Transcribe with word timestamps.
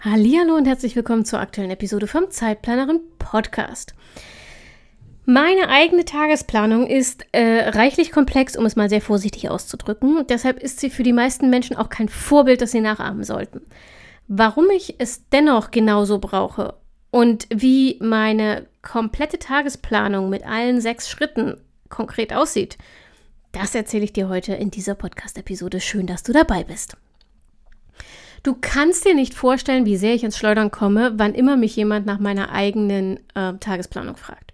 Hallo 0.00 0.54
und 0.54 0.66
herzlich 0.66 0.94
willkommen 0.94 1.24
zur 1.24 1.40
aktuellen 1.40 1.70
Episode 1.70 2.06
vom 2.06 2.30
Zeitplanerin 2.30 3.00
Podcast. 3.18 3.94
Meine 5.24 5.68
eigene 5.68 6.04
Tagesplanung 6.04 6.86
ist 6.86 7.24
äh, 7.32 7.70
reichlich 7.70 8.12
komplex, 8.12 8.56
um 8.56 8.66
es 8.66 8.76
mal 8.76 8.90
sehr 8.90 9.00
vorsichtig 9.00 9.48
auszudrücken. 9.48 10.26
Deshalb 10.28 10.62
ist 10.62 10.80
sie 10.80 10.90
für 10.90 11.02
die 11.02 11.14
meisten 11.14 11.48
Menschen 11.48 11.76
auch 11.76 11.88
kein 11.88 12.10
Vorbild, 12.10 12.60
das 12.60 12.72
sie 12.72 12.82
nachahmen 12.82 13.24
sollten. 13.24 13.62
Warum 14.28 14.68
ich 14.70 14.96
es 14.98 15.28
dennoch 15.30 15.70
genauso 15.70 16.18
brauche 16.18 16.74
und 17.10 17.46
wie 17.48 17.98
meine 18.00 18.66
komplette 18.82 19.38
Tagesplanung 19.38 20.28
mit 20.28 20.46
allen 20.46 20.80
sechs 20.82 21.08
Schritten 21.08 21.56
konkret 21.88 22.34
aussieht, 22.34 22.76
das 23.50 23.74
erzähle 23.74 24.04
ich 24.04 24.12
dir 24.12 24.28
heute 24.28 24.52
in 24.52 24.70
dieser 24.70 24.94
Podcast-Episode. 24.94 25.80
Schön, 25.80 26.06
dass 26.06 26.22
du 26.22 26.32
dabei 26.32 26.64
bist. 26.64 26.96
Du 28.46 28.54
kannst 28.60 29.04
dir 29.04 29.16
nicht 29.16 29.34
vorstellen, 29.34 29.86
wie 29.86 29.96
sehr 29.96 30.14
ich 30.14 30.22
ins 30.22 30.38
Schleudern 30.38 30.70
komme, 30.70 31.14
wann 31.16 31.34
immer 31.34 31.56
mich 31.56 31.74
jemand 31.74 32.06
nach 32.06 32.20
meiner 32.20 32.52
eigenen 32.52 33.16
äh, 33.34 33.54
Tagesplanung 33.58 34.16
fragt. 34.16 34.52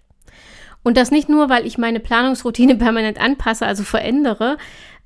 Und 0.81 0.97
das 0.97 1.11
nicht 1.11 1.29
nur, 1.29 1.47
weil 1.47 1.67
ich 1.67 1.77
meine 1.77 1.99
Planungsroutine 1.99 2.75
permanent 2.79 3.21
anpasse, 3.21 3.67
also 3.67 3.83
verändere, 3.83 4.57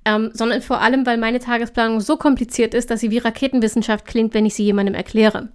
ähm, 0.06 0.30
sondern 0.32 0.62
vor 0.62 0.80
allem, 0.80 1.06
weil 1.06 1.18
meine 1.18 1.40
Tagesplanung 1.40 2.00
so 2.00 2.16
kompliziert 2.16 2.74
ist, 2.74 2.90
dass 2.90 3.02
sie 3.02 3.12
wie 3.12 3.18
Raketenwissenschaft 3.18 4.06
klingt, 4.06 4.34
wenn 4.34 4.46
ich 4.46 4.54
sie 4.54 4.64
jemandem 4.64 4.96
erkläre. 4.96 5.50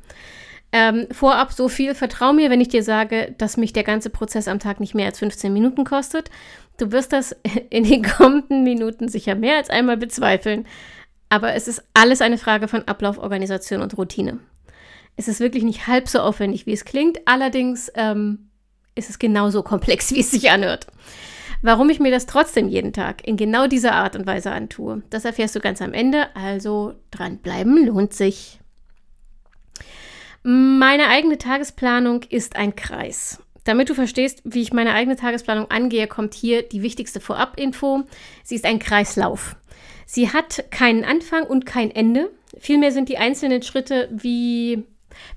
Ähm, 0.71 1.07
vorab 1.11 1.53
so 1.53 1.71
viel, 1.71 1.95
vertrau 1.95 2.35
mir, 2.35 2.51
wenn 2.51 2.61
ich 2.61 2.69
dir 2.69 2.83
sage, 2.83 3.35
dass 3.39 3.57
mich 3.57 3.73
der 3.73 3.85
ganze 3.85 4.11
Prozess 4.11 4.47
am 4.47 4.59
Tag 4.59 4.79
nicht 4.79 4.95
mehr 4.95 5.07
als 5.07 5.21
15 5.21 5.51
Minuten 5.55 5.85
kostet. 5.85 6.29
Du 6.77 6.93
wirst 6.93 7.15
das 7.15 7.35
in 7.71 7.85
den 7.85 8.03
kommenden 8.03 8.63
Minuten 8.63 9.09
sicher 9.09 9.35
mehr 9.35 9.57
als 9.57 9.71
einmal 9.71 9.97
bezweifeln. 9.97 10.67
Aber 11.33 11.55
es 11.55 11.67
ist 11.67 11.83
alles 11.95 12.21
eine 12.21 12.37
Frage 12.37 12.69
von 12.69 12.87
Ablauf, 12.87 13.17
Organisation 13.17 13.81
und 13.81 13.97
Routine. 13.97 14.39
Es 15.17 15.29
ist 15.29 15.41
wirklich 15.41 15.63
nicht 15.63 15.87
halb 15.87 16.07
so 16.07 16.19
aufwendig, 16.19 16.67
wie 16.67 16.75
es 16.75 16.85
klingt. 16.85 17.27
Allerdings 17.27 17.91
ähm, 17.95 18.51
ist 18.95 19.09
es 19.09 19.19
genauso 19.19 19.63
komplex, 19.63 20.11
wie 20.15 20.21
es 20.21 20.31
sich 20.31 20.51
anhört. 20.51 20.89
Warum 21.63 21.89
ich 21.89 22.01
mir 22.01 22.11
das 22.11 22.27
trotzdem 22.27 22.69
jeden 22.69 22.93
Tag 22.93 23.27
in 23.27 23.39
genau 23.39 23.67
dieser 23.67 23.95
Art 23.95 24.15
und 24.15 24.27
Weise 24.27 24.51
antue, 24.51 25.05
das 25.09 25.25
erfährst 25.25 25.57
du 25.57 25.61
ganz 25.61 25.81
am 25.81 25.95
Ende. 25.95 26.37
Also 26.37 26.97
dranbleiben 27.11 27.87
lohnt 27.87 28.13
sich. 28.13 28.61
Meine 30.43 31.09
eigene 31.09 31.39
Tagesplanung 31.39 32.25
ist 32.29 32.57
ein 32.57 32.77
Kreis. 32.77 33.43
Damit 33.65 33.89
du 33.89 33.95
verstehst, 33.95 34.43
wie 34.45 34.61
ich 34.61 34.75
meine 34.75 34.93
eigene 34.93 35.17
Tagesplanung 35.17 35.71
angehe, 35.71 36.09
kommt 36.09 36.35
hier 36.35 36.63
die 36.63 36.83
wichtigste 36.83 37.21
Vorab-Info. 37.21 38.03
Sie 38.43 38.57
ist 38.57 38.67
ein 38.67 38.81
Kreislauf. 38.81 39.57
Sie 40.15 40.31
hat 40.31 40.67
keinen 40.71 41.07
Anfang 41.07 41.45
und 41.45 41.65
kein 41.65 41.91
Ende. 41.91 42.31
Vielmehr 42.59 42.93
sind 42.93 43.09
die 43.09 43.17
einzelnen 43.17 43.63
Schritte 43.63 44.11
wie, 44.13 44.85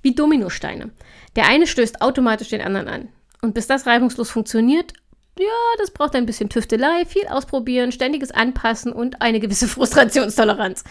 wie 0.02 0.14
Dominosteine. 0.14 0.92
Der 1.38 1.48
eine 1.48 1.66
stößt 1.66 2.02
automatisch 2.02 2.50
den 2.50 2.59
anderen 2.59 2.90
an. 2.90 3.08
Und 3.42 3.54
bis 3.54 3.67
das 3.67 3.86
reibungslos 3.86 4.30
funktioniert, 4.30 4.92
ja, 5.40 5.45
das 5.80 5.92
braucht 5.92 6.14
ein 6.14 6.26
bisschen 6.26 6.50
Tüftelei, 6.50 7.05
viel 7.05 7.26
ausprobieren, 7.27 7.94
ständiges 7.94 8.32
Anpassen 8.32 8.92
und 8.92 9.22
eine 9.22 9.39
gewisse 9.39 9.67
Frustrationstoleranz. 9.70 10.83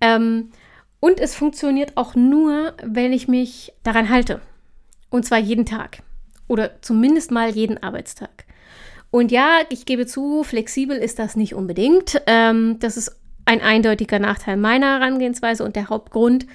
Ähm, 0.00 0.50
und 0.98 1.20
es 1.20 1.36
funktioniert 1.36 1.96
auch 1.96 2.16
nur, 2.16 2.74
wenn 2.82 3.12
ich 3.12 3.28
mich 3.28 3.72
daran 3.84 4.08
halte. 4.08 4.40
Und 5.10 5.24
zwar 5.24 5.38
jeden 5.38 5.64
Tag. 5.64 6.02
Oder 6.48 6.82
zumindest 6.82 7.30
mal 7.30 7.50
jeden 7.50 7.80
Arbeitstag. 7.80 8.45
Und 9.10 9.32
ja, 9.32 9.60
ich 9.70 9.86
gebe 9.86 10.06
zu, 10.06 10.42
flexibel 10.42 10.96
ist 10.96 11.18
das 11.18 11.36
nicht 11.36 11.54
unbedingt. 11.54 12.20
Ähm, 12.26 12.78
das 12.80 12.96
ist 12.96 13.16
ein 13.44 13.60
eindeutiger 13.60 14.18
Nachteil 14.18 14.56
meiner 14.56 14.98
Herangehensweise 14.98 15.64
und 15.64 15.76
der 15.76 15.88
Hauptgrund, 15.88 16.46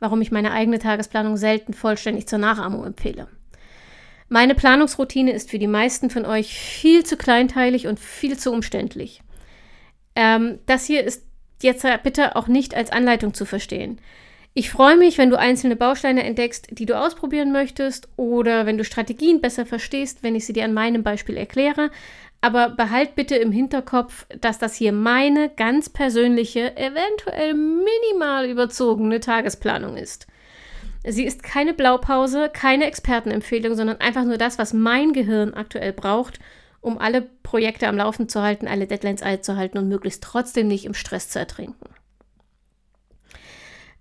warum 0.00 0.22
ich 0.22 0.30
meine 0.30 0.52
eigene 0.52 0.78
Tagesplanung 0.78 1.36
selten 1.36 1.74
vollständig 1.74 2.26
zur 2.26 2.38
Nachahmung 2.38 2.84
empfehle. 2.84 3.28
Meine 4.28 4.54
Planungsroutine 4.54 5.32
ist 5.32 5.50
für 5.50 5.58
die 5.58 5.66
meisten 5.66 6.10
von 6.10 6.26
euch 6.26 6.58
viel 6.58 7.04
zu 7.04 7.16
kleinteilig 7.16 7.86
und 7.86 7.98
viel 7.98 8.38
zu 8.38 8.52
umständlich. 8.52 9.22
Ähm, 10.14 10.58
das 10.66 10.84
hier 10.86 11.04
ist 11.04 11.24
jetzt 11.62 11.86
bitte 12.02 12.36
auch 12.36 12.46
nicht 12.46 12.74
als 12.74 12.90
Anleitung 12.90 13.34
zu 13.34 13.44
verstehen. 13.44 14.00
Ich 14.54 14.70
freue 14.70 14.96
mich, 14.96 15.18
wenn 15.18 15.30
du 15.30 15.38
einzelne 15.38 15.76
Bausteine 15.76 16.24
entdeckst, 16.24 16.66
die 16.70 16.86
du 16.86 16.98
ausprobieren 16.98 17.52
möchtest 17.52 18.08
oder 18.16 18.66
wenn 18.66 18.76
du 18.76 18.84
Strategien 18.84 19.40
besser 19.40 19.66
verstehst, 19.66 20.22
wenn 20.22 20.34
ich 20.34 20.46
sie 20.46 20.52
dir 20.52 20.64
an 20.64 20.74
meinem 20.74 21.02
Beispiel 21.02 21.36
erkläre. 21.36 21.90
Aber 22.40 22.70
behalt 22.70 23.14
bitte 23.14 23.36
im 23.36 23.52
Hinterkopf, 23.52 24.26
dass 24.40 24.58
das 24.58 24.74
hier 24.74 24.92
meine 24.92 25.48
ganz 25.48 25.88
persönliche, 25.88 26.76
eventuell 26.76 27.54
minimal 27.54 28.48
überzogene 28.48 29.20
Tagesplanung 29.20 29.96
ist. 29.96 30.26
Sie 31.06 31.24
ist 31.24 31.42
keine 31.42 31.74
Blaupause, 31.74 32.50
keine 32.52 32.86
Expertenempfehlung, 32.86 33.76
sondern 33.76 34.00
einfach 34.00 34.24
nur 34.24 34.38
das, 34.38 34.58
was 34.58 34.72
mein 34.72 35.12
Gehirn 35.12 35.54
aktuell 35.54 35.92
braucht, 35.92 36.38
um 36.80 36.98
alle 36.98 37.22
Projekte 37.42 37.88
am 37.88 37.96
Laufen 37.96 38.28
zu 38.28 38.42
halten, 38.42 38.68
alle 38.68 38.86
Deadlines 38.86 39.22
einzuhalten 39.22 39.78
und 39.78 39.88
möglichst 39.88 40.22
trotzdem 40.22 40.68
nicht 40.68 40.84
im 40.84 40.94
Stress 40.94 41.28
zu 41.28 41.38
ertrinken. 41.38 41.88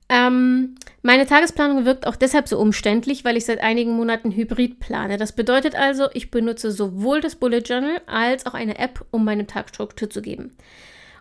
Ähm, 0.10 0.76
meine 1.02 1.26
Tagesplanung 1.26 1.86
wirkt 1.86 2.08
auch 2.08 2.16
deshalb 2.16 2.48
so 2.48 2.58
umständlich, 2.60 3.26
weil 3.26 3.38
ich 3.38 3.46
seit 3.46 3.60
einigen 3.60 3.92
Monaten 3.92 4.32
Hybrid 4.32 4.80
plane. 4.80 5.18
Das 5.18 5.34
bedeutet 5.34 5.76
also, 5.76 6.08
ich 6.14 6.32
benutze 6.32 6.72
sowohl 6.72 7.22
das 7.22 7.36
Bullet 7.36 7.60
Journal 7.60 8.02
als 8.08 8.46
auch 8.46 8.54
eine 8.54 8.78
App, 8.80 9.06
um 9.12 9.26
meinem 9.26 9.48
Tag 9.48 9.70
Struktur 9.70 10.10
zu 10.10 10.22
geben. 10.22 10.56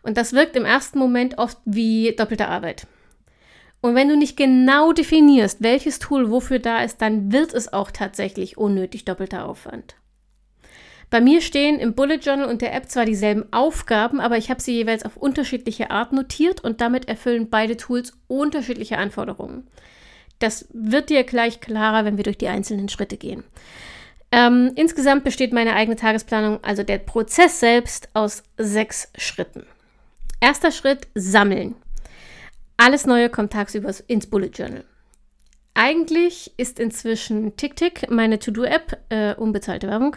Und 0.02 0.16
das 0.16 0.32
wirkt 0.32 0.54
im 0.54 0.64
ersten 0.64 0.98
Moment 0.98 1.38
oft 1.38 1.58
wie 1.64 2.14
doppelte 2.16 2.46
Arbeit. 2.46 2.86
Und 3.80 3.94
wenn 3.94 4.08
du 4.08 4.16
nicht 4.16 4.36
genau 4.36 4.92
definierst, 4.92 5.62
welches 5.62 5.98
Tool 5.98 6.30
wofür 6.30 6.58
da 6.58 6.82
ist, 6.82 7.02
dann 7.02 7.32
wird 7.32 7.52
es 7.52 7.72
auch 7.72 7.90
tatsächlich 7.90 8.56
unnötig 8.56 9.04
doppelter 9.04 9.46
Aufwand. 9.46 9.96
Bei 11.08 11.20
mir 11.20 11.40
stehen 11.40 11.78
im 11.78 11.94
Bullet 11.94 12.16
Journal 12.16 12.48
und 12.48 12.62
der 12.62 12.74
App 12.74 12.90
zwar 12.90 13.04
dieselben 13.04 13.44
Aufgaben, 13.52 14.20
aber 14.20 14.38
ich 14.38 14.50
habe 14.50 14.60
sie 14.60 14.72
jeweils 14.74 15.04
auf 15.04 15.16
unterschiedliche 15.16 15.90
Art 15.90 16.12
notiert 16.12 16.62
und 16.64 16.80
damit 16.80 17.08
erfüllen 17.08 17.48
beide 17.48 17.76
Tools 17.76 18.12
unterschiedliche 18.26 18.98
Anforderungen. 18.98 19.66
Das 20.40 20.66
wird 20.72 21.10
dir 21.10 21.24
gleich 21.24 21.60
klarer, 21.60 22.04
wenn 22.04 22.16
wir 22.16 22.24
durch 22.24 22.38
die 22.38 22.48
einzelnen 22.48 22.88
Schritte 22.88 23.16
gehen. 23.16 23.44
Ähm, 24.32 24.72
insgesamt 24.74 25.22
besteht 25.22 25.52
meine 25.52 25.74
eigene 25.74 25.96
Tagesplanung, 25.96 26.62
also 26.62 26.82
der 26.82 26.98
Prozess 26.98 27.60
selbst, 27.60 28.08
aus 28.12 28.42
sechs 28.58 29.10
Schritten. 29.16 29.64
Erster 30.40 30.72
Schritt, 30.72 31.06
sammeln. 31.14 31.76
Alles 32.76 33.06
Neue 33.06 33.30
kommt 33.30 33.52
tagsüber 33.52 33.94
ins 34.08 34.26
Bullet 34.26 34.50
Journal. 34.52 34.84
Eigentlich 35.74 36.52
ist 36.56 36.78
inzwischen 36.80 37.56
TickTick, 37.56 38.10
meine 38.10 38.38
To-Do-App, 38.38 38.98
äh, 39.08 39.34
unbezahlte 39.34 39.88
Werbung, 39.88 40.16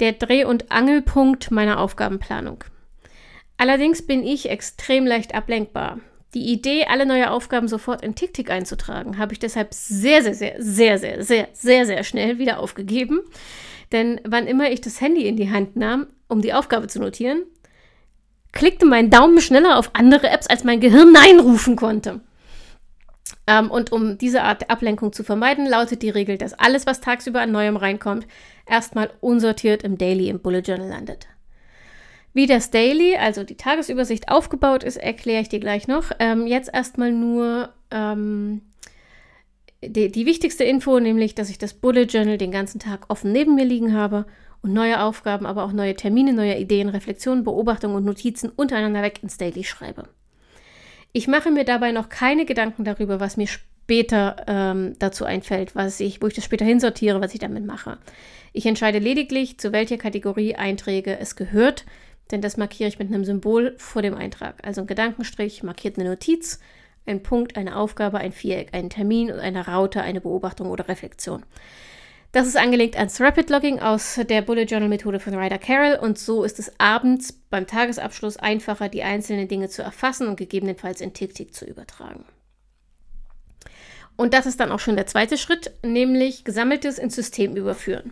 der 0.00 0.12
Dreh- 0.12 0.44
und 0.44 0.70
Angelpunkt 0.70 1.50
meiner 1.50 1.80
Aufgabenplanung. 1.80 2.64
Allerdings 3.56 4.06
bin 4.06 4.24
ich 4.24 4.48
extrem 4.48 5.06
leicht 5.06 5.34
ablenkbar. 5.34 5.98
Die 6.34 6.52
Idee, 6.52 6.84
alle 6.84 7.06
neue 7.06 7.30
Aufgaben 7.30 7.68
sofort 7.68 8.02
in 8.02 8.14
TickTick 8.14 8.50
einzutragen, 8.50 9.18
habe 9.18 9.32
ich 9.32 9.38
deshalb 9.38 9.72
sehr, 9.72 10.22
sehr, 10.22 10.34
sehr, 10.34 10.54
sehr, 10.58 10.98
sehr, 10.98 11.24
sehr, 11.24 11.48
sehr, 11.52 11.86
sehr 11.86 12.04
schnell 12.04 12.38
wieder 12.38 12.60
aufgegeben. 12.60 13.20
Denn 13.92 14.20
wann 14.24 14.46
immer 14.46 14.70
ich 14.70 14.80
das 14.80 15.00
Handy 15.00 15.26
in 15.26 15.36
die 15.36 15.50
Hand 15.50 15.76
nahm, 15.76 16.06
um 16.28 16.42
die 16.42 16.52
Aufgabe 16.52 16.86
zu 16.88 17.00
notieren, 17.00 17.42
klickte 18.52 18.86
mein 18.86 19.10
Daumen 19.10 19.40
schneller 19.40 19.78
auf 19.78 19.90
andere 19.94 20.28
Apps, 20.28 20.46
als 20.46 20.64
mein 20.64 20.80
Gehirn 20.80 21.12
Nein 21.12 21.40
rufen 21.40 21.76
konnte. 21.76 22.20
Ähm, 23.46 23.70
und 23.70 23.92
um 23.92 24.18
diese 24.18 24.42
Art 24.42 24.68
Ablenkung 24.68 25.12
zu 25.12 25.24
vermeiden, 25.24 25.66
lautet 25.66 26.02
die 26.02 26.10
Regel, 26.10 26.36
dass 26.36 26.52
alles, 26.52 26.86
was 26.86 27.00
tagsüber 27.00 27.40
an 27.40 27.50
Neuem 27.50 27.76
reinkommt, 27.76 28.26
erstmal 28.68 29.10
unsortiert 29.20 29.82
im 29.82 29.98
Daily 29.98 30.28
im 30.28 30.40
Bullet 30.40 30.60
Journal 30.60 30.88
landet. 30.88 31.26
Wie 32.34 32.46
das 32.46 32.70
Daily, 32.70 33.16
also 33.16 33.42
die 33.42 33.56
Tagesübersicht, 33.56 34.28
aufgebaut 34.28 34.84
ist, 34.84 34.96
erkläre 34.96 35.42
ich 35.42 35.48
dir 35.48 35.60
gleich 35.60 35.88
noch. 35.88 36.12
Ähm, 36.18 36.46
jetzt 36.46 36.70
erstmal 36.72 37.10
nur 37.10 37.70
ähm, 37.90 38.62
die, 39.82 40.10
die 40.10 40.26
wichtigste 40.26 40.64
Info, 40.64 40.98
nämlich, 41.00 41.34
dass 41.34 41.50
ich 41.50 41.58
das 41.58 41.74
Bullet 41.74 42.04
Journal 42.04 42.38
den 42.38 42.50
ganzen 42.50 42.78
Tag 42.78 43.06
offen 43.08 43.32
neben 43.32 43.54
mir 43.54 43.64
liegen 43.64 43.94
habe 43.94 44.26
und 44.62 44.72
neue 44.72 45.02
Aufgaben, 45.02 45.46
aber 45.46 45.64
auch 45.64 45.72
neue 45.72 45.94
Termine, 45.94 46.32
neue 46.32 46.58
Ideen, 46.58 46.88
Reflexionen, 46.88 47.44
Beobachtungen 47.44 47.96
und 47.96 48.04
Notizen 48.04 48.50
untereinander 48.50 49.02
weg 49.02 49.20
ins 49.22 49.38
Daily 49.38 49.64
schreibe. 49.64 50.08
Ich 51.12 51.28
mache 51.28 51.50
mir 51.50 51.64
dabei 51.64 51.92
noch 51.92 52.08
keine 52.08 52.44
Gedanken 52.44 52.84
darüber, 52.84 53.20
was 53.20 53.36
mir 53.36 53.48
später 53.88 54.44
ähm, 54.46 54.96
dazu 54.98 55.24
einfällt, 55.24 55.74
was 55.74 55.98
ich, 55.98 56.20
wo 56.20 56.26
ich 56.26 56.34
das 56.34 56.44
später 56.44 56.66
hinsortiere, 56.66 57.22
was 57.22 57.32
ich 57.32 57.40
damit 57.40 57.64
mache. 57.64 57.96
Ich 58.52 58.66
entscheide 58.66 58.98
lediglich, 58.98 59.58
zu 59.58 59.72
welcher 59.72 59.96
Kategorie 59.96 60.54
Einträge 60.56 61.18
es 61.18 61.36
gehört, 61.36 61.86
denn 62.30 62.42
das 62.42 62.58
markiere 62.58 62.90
ich 62.90 62.98
mit 62.98 63.08
einem 63.08 63.24
Symbol 63.24 63.74
vor 63.78 64.02
dem 64.02 64.14
Eintrag. 64.14 64.56
Also 64.62 64.82
ein 64.82 64.86
Gedankenstrich 64.86 65.62
markiert 65.62 65.98
eine 65.98 66.06
Notiz, 66.06 66.60
ein 67.06 67.22
Punkt, 67.22 67.56
eine 67.56 67.76
Aufgabe, 67.76 68.18
ein 68.18 68.32
Viereck, 68.32 68.74
einen 68.74 68.90
Termin 68.90 69.32
und 69.32 69.40
eine 69.40 69.66
Raute, 69.66 70.02
eine 70.02 70.20
Beobachtung 70.20 70.68
oder 70.68 70.86
Reflexion. 70.86 71.42
Das 72.32 72.46
ist 72.46 72.58
angelegt 72.58 72.98
ans 72.98 73.18
Rapid 73.22 73.48
Logging 73.48 73.78
aus 73.78 74.20
der 74.28 74.42
Bullet 74.42 74.64
Journal 74.64 74.90
Methode 74.90 75.18
von 75.18 75.34
Ryder 75.34 75.56
Carroll 75.56 75.98
und 75.98 76.18
so 76.18 76.44
ist 76.44 76.58
es 76.58 76.78
abends 76.78 77.32
beim 77.48 77.66
Tagesabschluss 77.66 78.36
einfacher, 78.36 78.90
die 78.90 79.02
einzelnen 79.02 79.48
Dinge 79.48 79.70
zu 79.70 79.80
erfassen 79.80 80.28
und 80.28 80.36
gegebenenfalls 80.36 81.00
in 81.00 81.14
TickTick 81.14 81.54
zu 81.54 81.64
übertragen. 81.64 82.26
Und 84.18 84.34
das 84.34 84.46
ist 84.46 84.58
dann 84.58 84.72
auch 84.72 84.80
schon 84.80 84.96
der 84.96 85.06
zweite 85.06 85.38
Schritt, 85.38 85.70
nämlich 85.82 86.44
Gesammeltes 86.44 86.98
ins 86.98 87.14
System 87.14 87.56
überführen. 87.56 88.10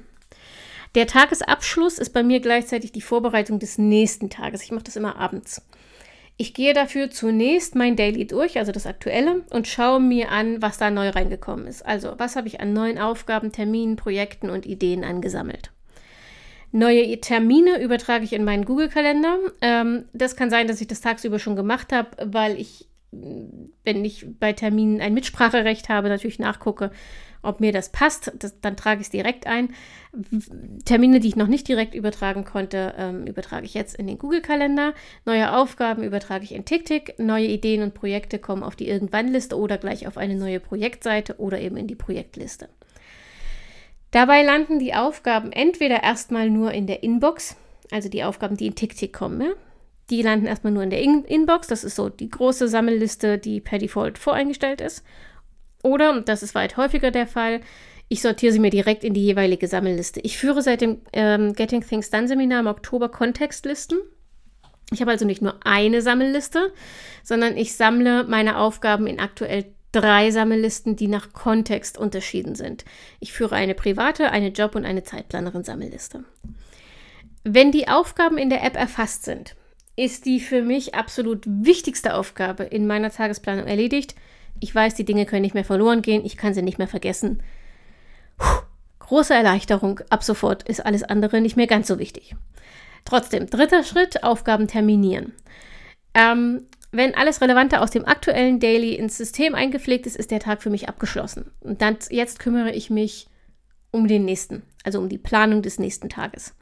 Der 0.94 1.08
Tagesabschluss 1.08 1.98
ist 1.98 2.14
bei 2.14 2.22
mir 2.22 2.40
gleichzeitig 2.40 2.92
die 2.92 3.02
Vorbereitung 3.02 3.58
des 3.58 3.76
nächsten 3.76 4.30
Tages. 4.30 4.62
Ich 4.62 4.70
mache 4.70 4.84
das 4.84 4.96
immer 4.96 5.16
abends. 5.16 5.60
Ich 6.38 6.54
gehe 6.54 6.74
dafür 6.74 7.10
zunächst 7.10 7.74
mein 7.74 7.96
Daily 7.96 8.24
durch, 8.24 8.56
also 8.56 8.70
das 8.70 8.86
aktuelle, 8.86 9.42
und 9.50 9.66
schaue 9.66 10.00
mir 10.00 10.30
an, 10.30 10.62
was 10.62 10.78
da 10.78 10.90
neu 10.90 11.08
reingekommen 11.08 11.66
ist. 11.66 11.84
Also, 11.84 12.14
was 12.18 12.36
habe 12.36 12.46
ich 12.46 12.60
an 12.60 12.72
neuen 12.72 12.98
Aufgaben, 12.98 13.50
Terminen, 13.52 13.96
Projekten 13.96 14.48
und 14.48 14.64
Ideen 14.64 15.02
angesammelt. 15.02 15.72
Neue 16.70 17.20
Termine 17.20 17.82
übertrage 17.82 18.24
ich 18.24 18.32
in 18.32 18.44
meinen 18.44 18.64
Google-Kalender. 18.64 19.38
Ähm, 19.60 20.04
das 20.12 20.36
kann 20.36 20.50
sein, 20.50 20.68
dass 20.68 20.80
ich 20.80 20.86
das 20.86 21.00
tagsüber 21.00 21.40
schon 21.40 21.56
gemacht 21.56 21.92
habe, 21.92 22.10
weil 22.22 22.60
ich, 22.60 22.86
wenn 23.12 24.04
ich 24.04 24.26
bei 24.38 24.52
Terminen 24.52 25.00
ein 25.00 25.14
Mitspracherecht 25.14 25.88
habe, 25.88 26.08
natürlich 26.08 26.38
nachgucke, 26.38 26.90
ob 27.42 27.60
mir 27.60 27.72
das 27.72 27.92
passt, 27.92 28.32
das, 28.38 28.60
dann 28.60 28.76
trage 28.76 29.00
ich 29.00 29.06
es 29.06 29.10
direkt 29.10 29.46
ein. 29.46 29.70
Termine, 30.84 31.20
die 31.20 31.28
ich 31.28 31.36
noch 31.36 31.46
nicht 31.46 31.68
direkt 31.68 31.94
übertragen 31.94 32.44
konnte, 32.44 32.94
ähm, 32.98 33.26
übertrage 33.26 33.64
ich 33.64 33.74
jetzt 33.74 33.94
in 33.94 34.06
den 34.06 34.18
Google-Kalender. 34.18 34.94
Neue 35.24 35.56
Aufgaben 35.56 36.02
übertrage 36.02 36.44
ich 36.44 36.52
in 36.52 36.64
TickTick. 36.64 37.18
Neue 37.18 37.46
Ideen 37.46 37.82
und 37.82 37.94
Projekte 37.94 38.38
kommen 38.38 38.62
auf 38.62 38.76
die 38.76 38.88
Irgendwann-Liste 38.88 39.56
oder 39.56 39.78
gleich 39.78 40.06
auf 40.06 40.18
eine 40.18 40.34
neue 40.34 40.60
Projektseite 40.60 41.38
oder 41.38 41.60
eben 41.60 41.76
in 41.76 41.86
die 41.86 41.94
Projektliste. 41.94 42.68
Dabei 44.10 44.42
landen 44.42 44.78
die 44.78 44.94
Aufgaben 44.94 45.52
entweder 45.52 46.02
erstmal 46.02 46.50
nur 46.50 46.72
in 46.72 46.86
der 46.86 47.02
Inbox, 47.02 47.56
also 47.90 48.08
die 48.08 48.24
Aufgaben, 48.24 48.56
die 48.56 48.66
in 48.66 48.74
TickTick 48.74 49.12
kommen. 49.12 49.40
Ja? 49.40 49.48
Die 50.10 50.22
landen 50.22 50.46
erstmal 50.46 50.72
nur 50.72 50.82
in 50.82 50.90
der 50.90 51.02
in 51.02 51.24
Inbox. 51.24 51.66
Das 51.66 51.84
ist 51.84 51.96
so 51.96 52.08
die 52.08 52.30
große 52.30 52.68
Sammelliste, 52.68 53.38
die 53.38 53.60
per 53.60 53.78
Default 53.78 54.18
voreingestellt 54.18 54.80
ist. 54.80 55.04
Oder, 55.82 56.12
und 56.12 56.28
das 56.28 56.42
ist 56.42 56.54
weit 56.54 56.76
häufiger 56.76 57.10
der 57.10 57.26
Fall, 57.26 57.60
ich 58.08 58.22
sortiere 58.22 58.52
sie 58.52 58.60
mir 58.60 58.70
direkt 58.70 59.02
in 59.02 59.14
die 59.14 59.24
jeweilige 59.24 59.66
Sammelliste. 59.66 60.20
Ich 60.20 60.38
führe 60.38 60.62
seit 60.62 60.80
dem 60.80 61.00
ähm, 61.12 61.54
Getting 61.54 61.84
Things 61.84 62.10
Done 62.10 62.28
Seminar 62.28 62.60
im 62.60 62.66
Oktober 62.68 63.08
Kontextlisten. 63.08 63.98
Ich 64.92 65.00
habe 65.00 65.10
also 65.10 65.24
nicht 65.24 65.42
nur 65.42 65.56
eine 65.64 66.00
Sammelliste, 66.02 66.72
sondern 67.24 67.56
ich 67.56 67.74
sammle 67.74 68.22
meine 68.24 68.58
Aufgaben 68.58 69.08
in 69.08 69.18
aktuell 69.18 69.64
drei 69.90 70.30
Sammellisten, 70.30 70.94
die 70.94 71.08
nach 71.08 71.32
Kontext 71.32 71.98
unterschieden 71.98 72.54
sind. 72.54 72.84
Ich 73.18 73.32
führe 73.32 73.56
eine 73.56 73.74
private, 73.74 74.30
eine 74.30 74.48
Job- 74.48 74.76
und 74.76 74.84
eine 74.84 75.02
Zeitplanerin-Sammelliste. 75.02 76.24
Wenn 77.42 77.72
die 77.72 77.88
Aufgaben 77.88 78.38
in 78.38 78.50
der 78.50 78.62
App 78.62 78.76
erfasst 78.76 79.24
sind, 79.24 79.56
ist 79.96 80.26
die 80.26 80.40
für 80.40 80.62
mich 80.62 80.94
absolut 80.94 81.44
wichtigste 81.46 82.14
Aufgabe 82.14 82.64
in 82.64 82.86
meiner 82.86 83.10
Tagesplanung 83.10 83.66
erledigt 83.66 84.14
ich 84.60 84.74
weiß, 84.74 84.94
die 84.94 85.04
Dinge 85.04 85.26
können 85.26 85.42
nicht 85.42 85.54
mehr 85.54 85.64
verloren 85.64 86.02
gehen, 86.02 86.24
ich 86.24 86.36
kann 86.36 86.54
sie 86.54 86.62
nicht 86.62 86.78
mehr 86.78 86.88
vergessen. 86.88 87.42
Puh, 88.38 88.62
große 89.00 89.34
Erleichterung, 89.34 90.00
ab 90.10 90.22
sofort 90.22 90.62
ist 90.68 90.84
alles 90.84 91.02
andere 91.02 91.40
nicht 91.40 91.56
mehr 91.56 91.66
ganz 91.66 91.88
so 91.88 91.98
wichtig. 91.98 92.34
Trotzdem, 93.04 93.46
dritter 93.46 93.84
Schritt, 93.84 94.24
Aufgaben 94.24 94.66
terminieren. 94.66 95.32
Ähm, 96.14 96.66
wenn 96.90 97.14
alles 97.14 97.40
Relevante 97.40 97.80
aus 97.80 97.90
dem 97.90 98.06
aktuellen 98.06 98.58
Daily 98.58 98.94
ins 98.94 99.16
System 99.16 99.54
eingepflegt 99.54 100.06
ist, 100.06 100.16
ist 100.16 100.30
der 100.30 100.40
Tag 100.40 100.62
für 100.62 100.70
mich 100.70 100.88
abgeschlossen. 100.88 101.50
Und 101.60 101.82
dann, 101.82 101.98
jetzt 102.10 102.38
kümmere 102.38 102.72
ich 102.72 102.90
mich 102.90 103.28
um 103.90 104.08
den 104.08 104.24
nächsten, 104.24 104.62
also 104.82 104.98
um 104.98 105.08
die 105.08 105.18
Planung 105.18 105.62
des 105.62 105.78
nächsten 105.78 106.08
Tages. 106.08 106.54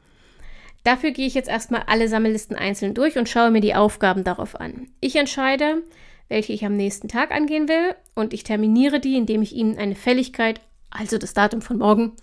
Dafür 0.85 1.09
gehe 1.09 1.25
ich 1.25 1.33
jetzt 1.33 1.49
erstmal 1.49 1.83
alle 1.87 2.07
Sammellisten 2.07 2.55
einzeln 2.55 2.93
durch 2.93 3.17
und 3.17 3.27
schaue 3.27 3.49
mir 3.49 3.59
die 3.59 3.73
Aufgaben 3.73 4.23
darauf 4.23 4.59
an. 4.59 4.87
Ich 5.01 5.15
entscheide, 5.15 5.81
welche 6.29 6.53
ich 6.53 6.63
am 6.63 6.77
nächsten 6.77 7.07
Tag 7.07 7.31
angehen 7.31 7.67
will. 7.67 7.95
Und 8.13 8.33
ich 8.33 8.43
terminiere 8.43 8.99
die, 8.99 9.17
indem 9.17 9.41
ich 9.41 9.53
ihnen 9.53 9.79
eine 9.79 9.95
Fälligkeit, 9.95 10.61
also 10.91 11.17
das 11.17 11.33
Datum 11.33 11.63
von 11.63 11.79
morgen, 11.79 12.13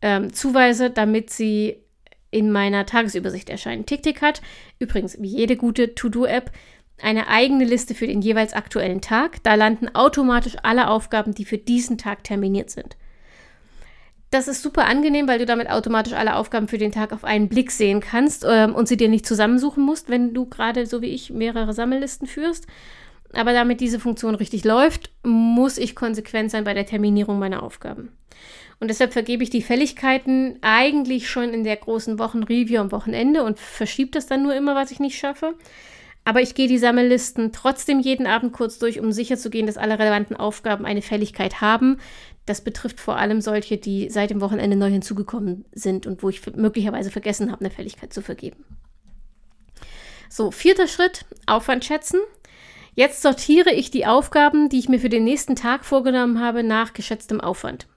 ähm, 0.00 0.32
zuweise, 0.32 0.88
damit 0.88 1.28
sie 1.28 1.76
in 2.30 2.50
meiner 2.50 2.86
Tagesübersicht 2.86 3.50
erscheinen. 3.50 3.84
TickTick 3.84 4.22
hat 4.22 4.40
übrigens, 4.78 5.20
wie 5.20 5.28
jede 5.28 5.58
gute 5.58 5.94
To-Do-App, 5.94 6.50
eine 7.02 7.28
eigene 7.28 7.64
Liste 7.64 7.94
für 7.94 8.06
den 8.06 8.22
jeweils 8.22 8.54
aktuellen 8.54 9.02
Tag. 9.02 9.42
Da 9.42 9.56
landen 9.56 9.94
automatisch 9.94 10.56
alle 10.62 10.88
Aufgaben, 10.88 11.34
die 11.34 11.44
für 11.44 11.58
diesen 11.58 11.98
Tag 11.98 12.24
terminiert 12.24 12.70
sind. 12.70 12.96
Das 14.30 14.46
ist 14.46 14.62
super 14.62 14.86
angenehm, 14.86 15.26
weil 15.26 15.40
du 15.40 15.46
damit 15.46 15.68
automatisch 15.68 16.12
alle 16.12 16.36
Aufgaben 16.36 16.68
für 16.68 16.78
den 16.78 16.92
Tag 16.92 17.12
auf 17.12 17.24
einen 17.24 17.48
Blick 17.48 17.72
sehen 17.72 18.00
kannst 18.00 18.46
ähm, 18.48 18.76
und 18.76 18.86
sie 18.86 18.96
dir 18.96 19.08
nicht 19.08 19.26
zusammensuchen 19.26 19.84
musst, 19.84 20.08
wenn 20.08 20.34
du 20.34 20.46
gerade, 20.46 20.86
so 20.86 21.02
wie 21.02 21.08
ich, 21.08 21.30
mehrere 21.30 21.72
Sammellisten 21.72 22.28
führst. 22.28 22.66
Aber 23.32 23.52
damit 23.52 23.80
diese 23.80 23.98
Funktion 23.98 24.36
richtig 24.36 24.64
läuft, 24.64 25.10
muss 25.24 25.78
ich 25.78 25.96
konsequent 25.96 26.50
sein 26.50 26.64
bei 26.64 26.74
der 26.74 26.86
Terminierung 26.86 27.38
meiner 27.38 27.62
Aufgaben. 27.62 28.12
Und 28.78 28.88
deshalb 28.88 29.12
vergebe 29.12 29.42
ich 29.42 29.50
die 29.50 29.62
Fälligkeiten 29.62 30.58
eigentlich 30.62 31.28
schon 31.28 31.52
in 31.52 31.64
der 31.64 31.76
großen 31.76 32.18
Wochenreview 32.18 32.80
am 32.80 32.92
Wochenende 32.92 33.44
und 33.44 33.58
verschiebe 33.58 34.10
das 34.12 34.26
dann 34.26 34.42
nur 34.42 34.54
immer, 34.54 34.74
was 34.74 34.90
ich 34.90 35.00
nicht 35.00 35.18
schaffe. 35.18 35.54
Aber 36.30 36.40
ich 36.40 36.54
gehe 36.54 36.68
die 36.68 36.78
Sammellisten 36.78 37.50
trotzdem 37.50 37.98
jeden 37.98 38.28
Abend 38.28 38.52
kurz 38.52 38.78
durch, 38.78 39.00
um 39.00 39.10
sicherzugehen, 39.10 39.66
dass 39.66 39.76
alle 39.76 39.98
relevanten 39.98 40.36
Aufgaben 40.36 40.86
eine 40.86 41.02
Fälligkeit 41.02 41.60
haben. 41.60 41.96
Das 42.46 42.60
betrifft 42.60 43.00
vor 43.00 43.16
allem 43.16 43.40
solche, 43.40 43.78
die 43.78 44.08
seit 44.10 44.30
dem 44.30 44.40
Wochenende 44.40 44.76
neu 44.76 44.90
hinzugekommen 44.90 45.64
sind 45.72 46.06
und 46.06 46.22
wo 46.22 46.28
ich 46.28 46.40
möglicherweise 46.54 47.10
vergessen 47.10 47.50
habe, 47.50 47.62
eine 47.62 47.74
Fälligkeit 47.74 48.12
zu 48.12 48.22
vergeben. 48.22 48.64
So, 50.28 50.52
vierter 50.52 50.86
Schritt, 50.86 51.24
Aufwand 51.46 51.84
schätzen. 51.84 52.20
Jetzt 52.94 53.22
sortiere 53.22 53.72
ich 53.72 53.90
die 53.90 54.06
Aufgaben, 54.06 54.68
die 54.68 54.78
ich 54.78 54.88
mir 54.88 55.00
für 55.00 55.08
den 55.08 55.24
nächsten 55.24 55.56
Tag 55.56 55.84
vorgenommen 55.84 56.38
habe, 56.38 56.62
nach 56.62 56.92
geschätztem 56.92 57.40
Aufwand. 57.40 57.88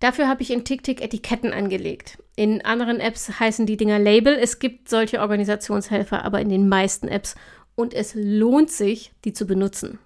Dafür 0.00 0.28
habe 0.28 0.42
ich 0.42 0.50
in 0.50 0.66
TickTick 0.66 1.00
Etiketten 1.00 1.54
angelegt. 1.54 2.18
In 2.36 2.64
anderen 2.64 3.00
Apps 3.00 3.38
heißen 3.38 3.66
die 3.66 3.76
Dinger 3.76 3.98
Label. 3.98 4.34
Es 4.34 4.58
gibt 4.58 4.88
solche 4.88 5.20
Organisationshelfer, 5.20 6.24
aber 6.24 6.40
in 6.40 6.48
den 6.48 6.68
meisten 6.68 7.08
Apps 7.08 7.34
und 7.76 7.94
es 7.94 8.14
lohnt 8.14 8.70
sich, 8.70 9.12
die 9.24 9.32
zu 9.32 9.46
benutzen. 9.46 9.98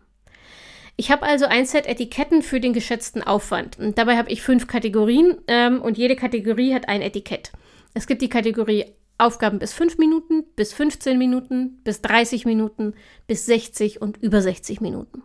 Ich 0.96 1.10
habe 1.10 1.22
also 1.22 1.46
ein 1.46 1.64
Set 1.64 1.86
Etiketten 1.86 2.42
für 2.42 2.60
den 2.60 2.72
geschätzten 2.72 3.22
Aufwand. 3.22 3.78
Und 3.78 3.98
dabei 3.98 4.16
habe 4.16 4.30
ich 4.30 4.42
fünf 4.42 4.66
Kategorien 4.66 5.38
ähm, 5.46 5.80
und 5.80 5.96
jede 5.96 6.16
Kategorie 6.16 6.74
hat 6.74 6.88
ein 6.88 7.02
Etikett. 7.02 7.52
Es 7.94 8.06
gibt 8.06 8.20
die 8.20 8.28
Kategorie 8.28 8.86
Aufgaben 9.16 9.58
bis 9.58 9.72
5 9.72 9.98
Minuten, 9.98 10.44
bis 10.54 10.72
15 10.72 11.18
Minuten, 11.18 11.80
bis 11.82 12.00
30 12.02 12.44
Minuten, 12.44 12.94
bis 13.26 13.46
60 13.46 14.00
und 14.00 14.16
über 14.16 14.40
60 14.40 14.80
Minuten. 14.80 15.24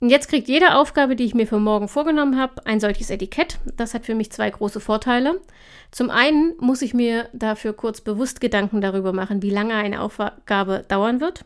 Und 0.00 0.10
jetzt 0.10 0.28
kriegt 0.28 0.48
jede 0.48 0.74
Aufgabe, 0.74 1.16
die 1.16 1.24
ich 1.24 1.34
mir 1.34 1.46
für 1.46 1.58
morgen 1.58 1.88
vorgenommen 1.88 2.38
habe, 2.38 2.66
ein 2.66 2.80
solches 2.80 3.10
Etikett. 3.10 3.58
Das 3.76 3.94
hat 3.94 4.04
für 4.04 4.14
mich 4.14 4.30
zwei 4.30 4.50
große 4.50 4.80
Vorteile. 4.80 5.40
Zum 5.90 6.10
einen 6.10 6.54
muss 6.58 6.82
ich 6.82 6.92
mir 6.92 7.28
dafür 7.32 7.72
kurz 7.72 8.02
bewusst 8.02 8.40
Gedanken 8.40 8.82
darüber 8.82 9.12
machen, 9.12 9.42
wie 9.42 9.50
lange 9.50 9.74
eine 9.74 10.02
Aufgabe 10.02 10.84
dauern 10.88 11.20
wird. 11.20 11.44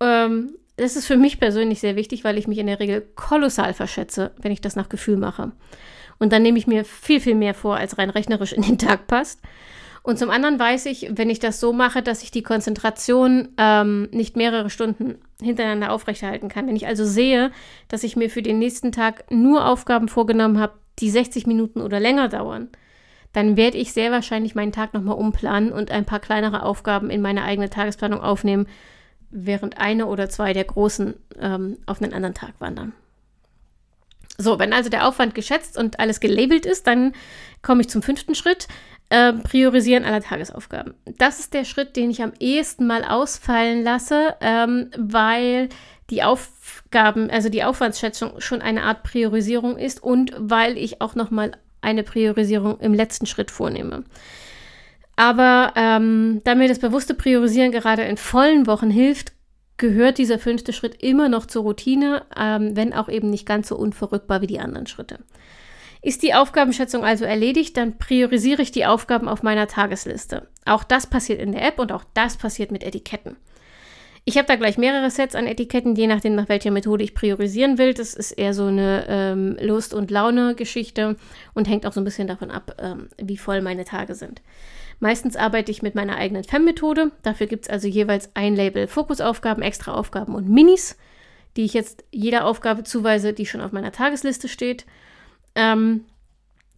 Ähm, 0.00 0.56
das 0.76 0.96
ist 0.96 1.06
für 1.06 1.16
mich 1.16 1.38
persönlich 1.38 1.80
sehr 1.80 1.96
wichtig, 1.96 2.24
weil 2.24 2.36
ich 2.36 2.48
mich 2.48 2.58
in 2.58 2.66
der 2.66 2.80
Regel 2.80 3.06
kolossal 3.14 3.74
verschätze, 3.74 4.32
wenn 4.38 4.52
ich 4.52 4.60
das 4.60 4.76
nach 4.76 4.88
Gefühl 4.88 5.16
mache. 5.16 5.52
Und 6.18 6.32
dann 6.32 6.42
nehme 6.42 6.58
ich 6.58 6.66
mir 6.66 6.84
viel, 6.84 7.20
viel 7.20 7.34
mehr 7.34 7.54
vor, 7.54 7.76
als 7.76 7.96
rein 7.96 8.10
rechnerisch 8.10 8.52
in 8.52 8.62
den 8.62 8.78
Tag 8.78 9.06
passt. 9.06 9.40
Und 10.06 10.20
zum 10.20 10.30
anderen 10.30 10.56
weiß 10.56 10.86
ich, 10.86 11.08
wenn 11.10 11.30
ich 11.30 11.40
das 11.40 11.58
so 11.58 11.72
mache, 11.72 12.00
dass 12.00 12.22
ich 12.22 12.30
die 12.30 12.44
Konzentration 12.44 13.48
ähm, 13.58 14.08
nicht 14.12 14.36
mehrere 14.36 14.70
Stunden 14.70 15.16
hintereinander 15.42 15.90
aufrechterhalten 15.90 16.48
kann. 16.48 16.68
Wenn 16.68 16.76
ich 16.76 16.86
also 16.86 17.04
sehe, 17.04 17.50
dass 17.88 18.04
ich 18.04 18.14
mir 18.14 18.30
für 18.30 18.40
den 18.40 18.60
nächsten 18.60 18.92
Tag 18.92 19.28
nur 19.32 19.66
Aufgaben 19.66 20.06
vorgenommen 20.06 20.60
habe, 20.60 20.74
die 21.00 21.10
60 21.10 21.48
Minuten 21.48 21.80
oder 21.80 21.98
länger 21.98 22.28
dauern, 22.28 22.68
dann 23.32 23.56
werde 23.56 23.78
ich 23.78 23.92
sehr 23.92 24.12
wahrscheinlich 24.12 24.54
meinen 24.54 24.70
Tag 24.70 24.94
nochmal 24.94 25.16
umplanen 25.16 25.72
und 25.72 25.90
ein 25.90 26.04
paar 26.04 26.20
kleinere 26.20 26.62
Aufgaben 26.62 27.10
in 27.10 27.20
meine 27.20 27.42
eigene 27.42 27.68
Tagesplanung 27.68 28.20
aufnehmen, 28.20 28.68
während 29.30 29.78
eine 29.78 30.06
oder 30.06 30.28
zwei 30.28 30.52
der 30.52 30.64
großen 30.64 31.14
ähm, 31.40 31.78
auf 31.84 32.00
einen 32.00 32.14
anderen 32.14 32.36
Tag 32.36 32.52
wandern. 32.60 32.92
So, 34.38 34.58
wenn 34.58 34.72
also 34.72 34.90
der 34.90 35.08
Aufwand 35.08 35.34
geschätzt 35.34 35.76
und 35.76 35.98
alles 35.98 36.20
gelabelt 36.20 36.66
ist, 36.66 36.86
dann 36.86 37.12
komme 37.62 37.80
ich 37.80 37.88
zum 37.88 38.02
fünften 38.02 38.34
Schritt. 38.34 38.68
Äh, 39.08 39.34
Priorisieren 39.34 40.04
aller 40.04 40.20
Tagesaufgaben. 40.20 40.94
Das 41.18 41.38
ist 41.38 41.54
der 41.54 41.64
Schritt, 41.64 41.94
den 41.94 42.10
ich 42.10 42.22
am 42.22 42.32
ehesten 42.40 42.88
mal 42.88 43.04
ausfallen 43.04 43.84
lasse, 43.84 44.34
ähm, 44.40 44.90
weil 44.98 45.68
die 46.10 46.24
Aufgaben, 46.24 47.30
also 47.30 47.48
die 47.48 47.62
Aufwandsschätzung 47.62 48.40
schon 48.40 48.62
eine 48.62 48.82
Art 48.82 49.04
Priorisierung 49.04 49.76
ist 49.76 50.02
und 50.02 50.32
weil 50.36 50.76
ich 50.76 51.00
auch 51.00 51.14
nochmal 51.14 51.52
eine 51.80 52.02
Priorisierung 52.02 52.80
im 52.80 52.94
letzten 52.94 53.26
Schritt 53.26 53.52
vornehme. 53.52 54.02
Aber 55.14 55.72
ähm, 55.76 56.40
da 56.42 56.56
mir 56.56 56.68
das 56.68 56.80
bewusste 56.80 57.14
Priorisieren 57.14 57.70
gerade 57.70 58.02
in 58.02 58.16
vollen 58.16 58.66
Wochen 58.66 58.90
hilft, 58.90 59.32
gehört 59.76 60.18
dieser 60.18 60.38
fünfte 60.38 60.72
Schritt 60.72 61.02
immer 61.02 61.28
noch 61.28 61.46
zur 61.46 61.62
Routine, 61.62 62.22
ähm, 62.36 62.76
wenn 62.76 62.92
auch 62.92 63.08
eben 63.08 63.30
nicht 63.30 63.46
ganz 63.46 63.68
so 63.68 63.76
unverrückbar 63.76 64.40
wie 64.40 64.46
die 64.46 64.60
anderen 64.60 64.86
Schritte. 64.86 65.20
Ist 66.06 66.22
die 66.22 66.34
Aufgabenschätzung 66.34 67.04
also 67.04 67.24
erledigt, 67.24 67.76
dann 67.76 67.98
priorisiere 67.98 68.62
ich 68.62 68.70
die 68.70 68.86
Aufgaben 68.86 69.28
auf 69.28 69.42
meiner 69.42 69.66
Tagesliste. 69.66 70.46
Auch 70.64 70.84
das 70.84 71.08
passiert 71.08 71.40
in 71.40 71.50
der 71.50 71.66
App 71.66 71.80
und 71.80 71.90
auch 71.90 72.04
das 72.14 72.36
passiert 72.36 72.70
mit 72.70 72.84
Etiketten. 72.84 73.34
Ich 74.24 74.36
habe 74.38 74.46
da 74.46 74.54
gleich 74.54 74.78
mehrere 74.78 75.10
Sets 75.10 75.34
an 75.34 75.48
Etiketten, 75.48 75.96
je 75.96 76.06
nachdem, 76.06 76.36
nach 76.36 76.48
welcher 76.48 76.70
Methode 76.70 77.02
ich 77.02 77.12
priorisieren 77.12 77.76
will. 77.76 77.92
Das 77.92 78.14
ist 78.14 78.30
eher 78.30 78.54
so 78.54 78.66
eine 78.66 79.04
ähm, 79.08 79.56
Lust- 79.60 79.94
und 79.94 80.12
Laune-Geschichte 80.12 81.16
und 81.54 81.68
hängt 81.68 81.84
auch 81.84 81.92
so 81.92 82.00
ein 82.00 82.04
bisschen 82.04 82.28
davon 82.28 82.52
ab, 82.52 82.76
ähm, 82.80 83.08
wie 83.20 83.36
voll 83.36 83.60
meine 83.60 83.84
Tage 83.84 84.14
sind. 84.14 84.42
Meistens 85.00 85.34
arbeite 85.34 85.72
ich 85.72 85.82
mit 85.82 85.96
meiner 85.96 86.18
eigenen 86.18 86.44
FEM-Methode. 86.44 87.10
Dafür 87.24 87.48
gibt 87.48 87.64
es 87.64 87.68
also 87.68 87.88
jeweils 87.88 88.30
ein 88.34 88.54
Label 88.54 88.86
Fokusaufgaben, 88.86 89.64
Extraaufgaben 89.64 90.36
und 90.36 90.48
Minis, 90.48 90.96
die 91.56 91.64
ich 91.64 91.74
jetzt 91.74 92.04
jeder 92.12 92.44
Aufgabe 92.44 92.84
zuweise, 92.84 93.32
die 93.32 93.46
schon 93.46 93.60
auf 93.60 93.72
meiner 93.72 93.90
Tagesliste 93.90 94.46
steht. 94.46 94.86
Ähm, 95.56 96.04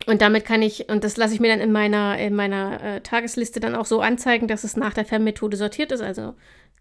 und 0.06 0.22
damit 0.22 0.46
kann 0.46 0.62
ich, 0.62 0.88
und 0.88 1.04
das 1.04 1.16
lasse 1.16 1.34
ich 1.34 1.40
mir 1.40 1.48
dann 1.48 1.60
in 1.60 1.72
meiner, 1.72 2.18
in 2.18 2.34
meiner 2.34 2.82
äh, 2.82 3.00
Tagesliste 3.02 3.60
dann 3.60 3.74
auch 3.74 3.84
so 3.84 4.00
anzeigen, 4.00 4.48
dass 4.48 4.64
es 4.64 4.76
nach 4.76 4.94
der 4.94 5.04
FEM-Methode 5.04 5.56
sortiert 5.56 5.92
ist. 5.92 6.00
Also 6.00 6.34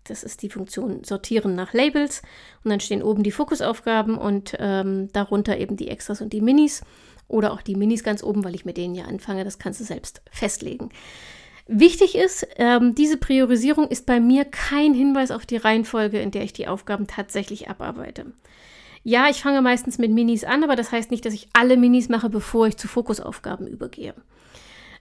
das 0.05 0.23
ist 0.23 0.41
die 0.43 0.49
Funktion 0.49 1.03
Sortieren 1.03 1.55
nach 1.55 1.73
Labels. 1.73 2.21
Und 2.63 2.71
dann 2.71 2.79
stehen 2.79 3.03
oben 3.03 3.23
die 3.23 3.31
Fokusaufgaben 3.31 4.17
und 4.17 4.55
ähm, 4.59 5.09
darunter 5.11 5.57
eben 5.57 5.75
die 5.75 5.89
Extras 5.89 6.21
und 6.21 6.31
die 6.31 6.41
Minis. 6.41 6.83
Oder 7.27 7.51
auch 7.51 7.61
die 7.61 7.75
Minis 7.75 8.03
ganz 8.03 8.23
oben, 8.23 8.45
weil 8.45 8.55
ich 8.55 8.63
mit 8.63 8.77
denen 8.77 8.95
ja 8.95 9.05
anfange. 9.05 9.43
Das 9.43 9.59
kannst 9.59 9.81
du 9.81 9.83
selbst 9.83 10.21
festlegen. 10.31 10.91
Wichtig 11.67 12.15
ist, 12.15 12.47
ähm, 12.55 12.95
diese 12.95 13.17
Priorisierung 13.17 13.89
ist 13.89 14.05
bei 14.05 14.21
mir 14.21 14.45
kein 14.45 14.93
Hinweis 14.93 15.31
auf 15.31 15.45
die 15.45 15.57
Reihenfolge, 15.57 16.19
in 16.19 16.31
der 16.31 16.43
ich 16.43 16.53
die 16.53 16.67
Aufgaben 16.67 17.07
tatsächlich 17.07 17.69
abarbeite. 17.69 18.27
Ja, 19.03 19.29
ich 19.29 19.41
fange 19.41 19.61
meistens 19.61 19.97
mit 19.97 20.11
Minis 20.11 20.43
an, 20.43 20.63
aber 20.63 20.75
das 20.75 20.91
heißt 20.91 21.11
nicht, 21.11 21.25
dass 21.25 21.33
ich 21.33 21.47
alle 21.53 21.77
Minis 21.77 22.09
mache, 22.09 22.29
bevor 22.29 22.67
ich 22.67 22.77
zu 22.77 22.87
Fokusaufgaben 22.87 23.67
übergehe. 23.67 24.13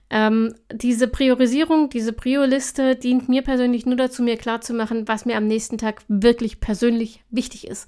Ähm, 0.09 0.55
diese 0.71 1.07
Priorisierung, 1.07 1.89
diese 1.89 2.13
Prio-Liste 2.13 2.95
dient 2.95 3.27
mir 3.27 3.41
persönlich 3.41 3.85
nur 3.85 3.97
dazu, 3.97 4.23
mir 4.23 4.37
klarzumachen, 4.37 5.07
was 5.07 5.25
mir 5.25 5.35
am 5.35 5.47
nächsten 5.47 5.77
Tag 5.77 6.01
wirklich 6.07 6.59
persönlich 6.61 7.23
wichtig 7.29 7.67
ist. 7.67 7.87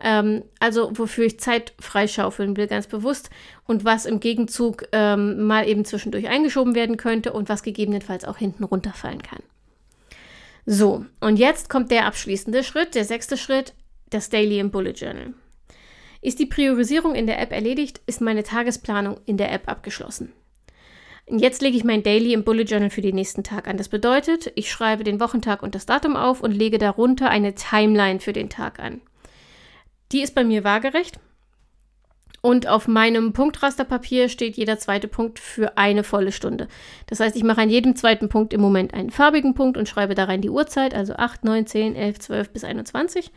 Ähm, 0.00 0.42
also 0.58 0.90
wofür 0.98 1.24
ich 1.24 1.38
Zeit 1.38 1.74
freischaufeln 1.78 2.56
will, 2.56 2.66
ganz 2.66 2.88
bewusst. 2.88 3.30
Und 3.64 3.84
was 3.84 4.06
im 4.06 4.18
Gegenzug 4.18 4.84
ähm, 4.90 5.46
mal 5.46 5.68
eben 5.68 5.84
zwischendurch 5.84 6.28
eingeschoben 6.28 6.74
werden 6.74 6.96
könnte 6.96 7.32
und 7.32 7.48
was 7.48 7.62
gegebenenfalls 7.62 8.24
auch 8.24 8.38
hinten 8.38 8.64
runterfallen 8.64 9.22
kann. 9.22 9.40
So, 10.66 11.06
und 11.20 11.38
jetzt 11.38 11.68
kommt 11.68 11.90
der 11.90 12.06
abschließende 12.06 12.64
Schritt, 12.64 12.94
der 12.94 13.04
sechste 13.04 13.36
Schritt, 13.36 13.74
das 14.10 14.28
Daily 14.28 14.58
im 14.58 14.70
Bullet 14.70 14.92
Journal. 14.92 15.34
Ist 16.22 16.38
die 16.38 16.46
Priorisierung 16.46 17.16
in 17.16 17.26
der 17.26 17.40
App 17.40 17.52
erledigt, 17.52 18.00
ist 18.06 18.20
meine 18.20 18.44
Tagesplanung 18.44 19.18
in 19.26 19.36
der 19.36 19.52
App 19.52 19.68
abgeschlossen. 19.68 20.32
Jetzt 21.26 21.62
lege 21.62 21.76
ich 21.76 21.84
mein 21.84 22.04
Daily 22.04 22.32
im 22.32 22.44
Bullet 22.44 22.62
Journal 22.62 22.90
für 22.90 23.00
den 23.00 23.16
nächsten 23.16 23.42
Tag 23.42 23.66
an. 23.66 23.76
Das 23.76 23.88
bedeutet, 23.88 24.52
ich 24.54 24.70
schreibe 24.70 25.02
den 25.02 25.18
Wochentag 25.18 25.62
und 25.62 25.74
das 25.74 25.84
Datum 25.84 26.16
auf 26.16 26.40
und 26.40 26.52
lege 26.52 26.78
darunter 26.78 27.28
eine 27.28 27.54
Timeline 27.54 28.20
für 28.20 28.32
den 28.32 28.48
Tag 28.48 28.78
an. 28.78 29.00
Die 30.12 30.22
ist 30.22 30.34
bei 30.34 30.44
mir 30.44 30.62
waagerecht. 30.62 31.18
Und 32.40 32.66
auf 32.68 32.88
meinem 32.88 33.32
Punktrasterpapier 33.32 34.28
steht 34.28 34.56
jeder 34.56 34.78
zweite 34.78 35.06
Punkt 35.06 35.38
für 35.38 35.76
eine 35.78 36.02
volle 36.04 36.32
Stunde. 36.32 36.66
Das 37.06 37.20
heißt, 37.20 37.36
ich 37.36 37.44
mache 37.44 37.60
an 37.60 37.70
jedem 37.70 37.94
zweiten 37.94 38.28
Punkt 38.28 38.52
im 38.52 38.60
Moment 38.60 38.94
einen 38.94 39.10
farbigen 39.10 39.54
Punkt 39.54 39.76
und 39.76 39.88
schreibe 39.88 40.16
da 40.16 40.24
rein 40.24 40.40
die 40.40 40.50
Uhrzeit, 40.50 40.92
also 40.92 41.14
8, 41.14 41.44
9, 41.44 41.66
10, 41.66 41.96
11, 41.96 42.18
12 42.18 42.50
bis 42.50 42.64
21. 42.64 43.30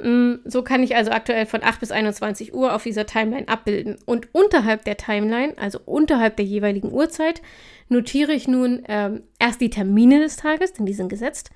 Mm, 0.00 0.34
so 0.44 0.62
kann 0.62 0.82
ich 0.82 0.96
also 0.96 1.12
aktuell 1.12 1.46
von 1.46 1.62
8 1.62 1.80
bis 1.80 1.92
21 1.92 2.52
Uhr 2.52 2.74
auf 2.74 2.82
dieser 2.82 3.06
Timeline 3.06 3.48
abbilden. 3.48 3.96
Und 4.06 4.28
unterhalb 4.32 4.84
der 4.84 4.96
Timeline, 4.96 5.54
also 5.56 5.78
unterhalb 5.84 6.36
der 6.36 6.44
jeweiligen 6.44 6.92
Uhrzeit, 6.92 7.42
notiere 7.88 8.32
ich 8.32 8.48
nun 8.48 8.82
ähm, 8.88 9.22
erst 9.38 9.60
die 9.60 9.70
Termine 9.70 10.20
des 10.20 10.36
Tages, 10.36 10.72
denn 10.72 10.86
die 10.86 10.94
sind 10.94 11.08
gesetzt, 11.08 11.50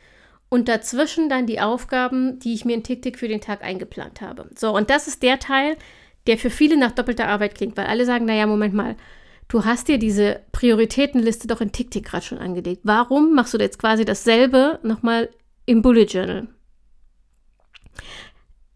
und 0.50 0.68
dazwischen 0.68 1.28
dann 1.28 1.46
die 1.46 1.60
Aufgaben, 1.60 2.38
die 2.38 2.54
ich 2.54 2.64
mir 2.64 2.74
in 2.74 2.82
TickTick 2.82 3.18
für 3.18 3.28
den 3.28 3.40
Tag 3.40 3.62
eingeplant 3.62 4.20
habe. 4.20 4.48
So, 4.56 4.74
und 4.74 4.88
das 4.88 5.06
ist 5.06 5.22
der 5.22 5.38
Teil, 5.38 5.76
der 6.26 6.38
für 6.38 6.50
viele 6.50 6.78
nach 6.78 6.92
doppelter 6.92 7.28
Arbeit 7.28 7.54
klingt, 7.54 7.76
weil 7.76 7.86
alle 7.86 8.06
sagen, 8.06 8.24
naja, 8.24 8.46
Moment 8.46 8.72
mal, 8.72 8.96
du 9.48 9.64
hast 9.64 9.88
dir 9.88 9.98
diese 9.98 10.40
Prioritätenliste 10.52 11.48
doch 11.48 11.60
in 11.60 11.72
TickTick 11.72 12.06
gerade 12.06 12.24
schon 12.24 12.38
angelegt. 12.38 12.82
Warum 12.84 13.34
machst 13.34 13.52
du 13.52 13.58
jetzt 13.58 13.78
quasi 13.78 14.04
dasselbe 14.04 14.78
nochmal 14.82 15.28
im 15.66 15.82
Bullet 15.82 16.04
Journal? 16.04 16.48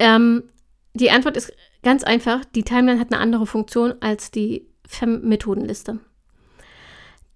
Ähm, 0.03 0.51
die 0.95 1.13
Antwort 1.13 1.37
ist 1.37 1.53
ganz 1.85 2.03
einfach. 2.03 2.45
Die 2.45 2.65
Timeline 2.65 2.99
hat 2.99 3.13
eine 3.13 3.21
andere 3.21 3.47
Funktion 3.47 3.95
als 4.01 4.33
die 4.33 4.67
FEM-Methodenliste. 4.89 6.01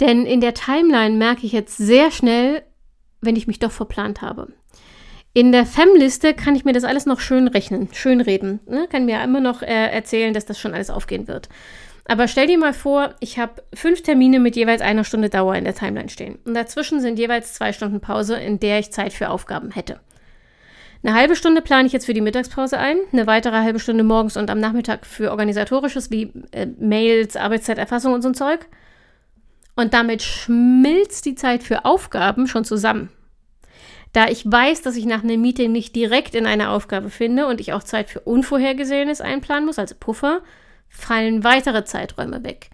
Denn 0.01 0.27
in 0.27 0.41
der 0.41 0.53
Timeline 0.53 1.17
merke 1.17 1.47
ich 1.47 1.53
jetzt 1.53 1.77
sehr 1.77 2.11
schnell, 2.11 2.63
wenn 3.21 3.37
ich 3.37 3.47
mich 3.47 3.61
doch 3.61 3.71
verplant 3.71 4.21
habe. 4.21 4.49
In 5.33 5.53
der 5.53 5.65
FEM-Liste 5.65 6.35
kann 6.35 6.57
ich 6.57 6.65
mir 6.65 6.73
das 6.73 6.85
alles 6.85 7.07
noch 7.07 7.21
schön 7.21 7.47
rechnen, 7.47 7.89
schön 7.93 8.21
reden. 8.21 8.59
Ne? 8.67 8.89
Kann 8.91 9.07
mir 9.07 9.23
immer 9.23 9.41
noch 9.41 9.63
äh, 9.63 9.91
erzählen, 9.91 10.35
dass 10.35 10.45
das 10.45 10.59
schon 10.59 10.75
alles 10.75 10.91
aufgehen 10.91 11.29
wird. 11.29 11.49
Aber 12.05 12.27
stell 12.27 12.49
dir 12.49 12.59
mal 12.59 12.73
vor, 12.73 13.15
ich 13.21 13.39
habe 13.39 13.63
fünf 13.75 14.03
Termine 14.03 14.41
mit 14.41 14.57
jeweils 14.57 14.81
einer 14.81 15.05
Stunde 15.05 15.29
Dauer 15.29 15.55
in 15.55 15.65
der 15.65 15.75
Timeline 15.75 16.09
stehen. 16.09 16.39
Und 16.45 16.55
dazwischen 16.55 17.01
sind 17.01 17.19
jeweils 17.19 17.55
zwei 17.55 17.73
Stunden 17.73 18.01
Pause, 18.01 18.37
in 18.37 18.59
der 18.59 18.81
ich 18.81 18.93
Zeit 18.93 19.13
für 19.13 19.31
Aufgaben 19.31 19.71
hätte. 19.71 20.01
Eine 21.07 21.15
halbe 21.15 21.37
Stunde 21.37 21.63
plane 21.63 21.87
ich 21.87 21.93
jetzt 21.93 22.07
für 22.07 22.15
die 22.15 22.21
Mittagspause 22.21 22.79
ein, 22.79 22.97
eine 23.13 23.29
weitere 23.29 23.59
halbe 23.59 23.79
Stunde 23.79 24.03
morgens 24.03 24.37
und 24.37 24.51
am 24.51 24.59
Nachmittag 24.59 25.07
für 25.07 25.31
organisatorisches 25.31 26.11
wie 26.11 26.33
äh, 26.51 26.67
Mails, 26.81 27.37
Arbeitszeiterfassung 27.37 28.13
und 28.13 28.23
so 28.23 28.29
ein 28.31 28.35
Zeug. 28.35 28.67
Und 29.77 29.95
damit 29.95 30.21
schmilzt 30.23 31.25
die 31.25 31.37
Zeit 31.37 31.63
für 31.63 31.85
Aufgaben 31.85 32.49
schon 32.49 32.65
zusammen. 32.65 33.11
Da 34.15 34.27
ich 34.27 34.51
weiß, 34.51 34.83
dass 34.83 34.97
ich 34.97 35.07
nach 35.07 35.23
einem 35.23 35.41
Meeting 35.41 35.71
nicht 35.71 35.95
direkt 35.95 36.35
in 36.35 36.45
eine 36.45 36.71
Aufgabe 36.71 37.09
finde 37.09 37.47
und 37.47 37.61
ich 37.61 37.73
auch 37.73 37.85
Zeit 37.85 38.11
für 38.11 38.19
Unvorhergesehenes 38.19 39.21
einplanen 39.21 39.67
muss, 39.67 39.79
also 39.79 39.95
Puffer, 39.95 40.41
fallen 40.89 41.45
weitere 41.45 41.85
Zeiträume 41.85 42.43
weg. 42.43 42.71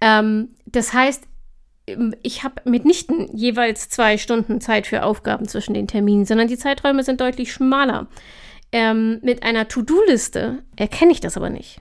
Ähm, 0.00 0.54
das 0.64 0.94
heißt, 0.94 1.24
ich 2.22 2.42
habe 2.44 2.62
mitnichten 2.64 3.28
jeweils 3.36 3.88
zwei 3.88 4.16
Stunden 4.16 4.60
Zeit 4.60 4.86
für 4.86 5.02
Aufgaben 5.02 5.46
zwischen 5.46 5.74
den 5.74 5.86
Terminen, 5.86 6.24
sondern 6.24 6.48
die 6.48 6.56
Zeiträume 6.56 7.02
sind 7.02 7.20
deutlich 7.20 7.52
schmaler. 7.52 8.08
Ähm, 8.72 9.20
mit 9.22 9.42
einer 9.42 9.68
To-Do-Liste 9.68 10.62
erkenne 10.76 11.12
ich 11.12 11.20
das 11.20 11.36
aber 11.36 11.50
nicht. 11.50 11.80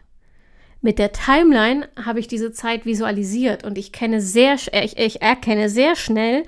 Mit 0.82 1.00
der 1.00 1.14
Timeline 1.14 1.88
habe 2.06 2.20
ich 2.20 2.28
diese 2.28 2.52
Zeit 2.52 2.86
visualisiert 2.86 3.64
und 3.64 3.78
ich 3.78 3.94
kenne 3.94 4.20
sehr, 4.20 4.58
äh, 4.74 4.84
ich, 4.84 4.98
ich 4.98 5.22
erkenne 5.22 5.70
sehr 5.70 5.96
schnell, 5.96 6.44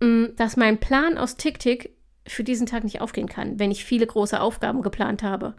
mm, 0.00 0.34
dass 0.36 0.56
mein 0.56 0.78
Plan 0.78 1.16
aus 1.16 1.36
TickTick 1.36 1.94
für 2.26 2.42
diesen 2.42 2.66
Tag 2.66 2.82
nicht 2.82 3.00
aufgehen 3.00 3.28
kann, 3.28 3.58
wenn 3.60 3.70
ich 3.70 3.84
viele 3.84 4.06
große 4.06 4.40
Aufgaben 4.40 4.82
geplant 4.82 5.22
habe. 5.22 5.54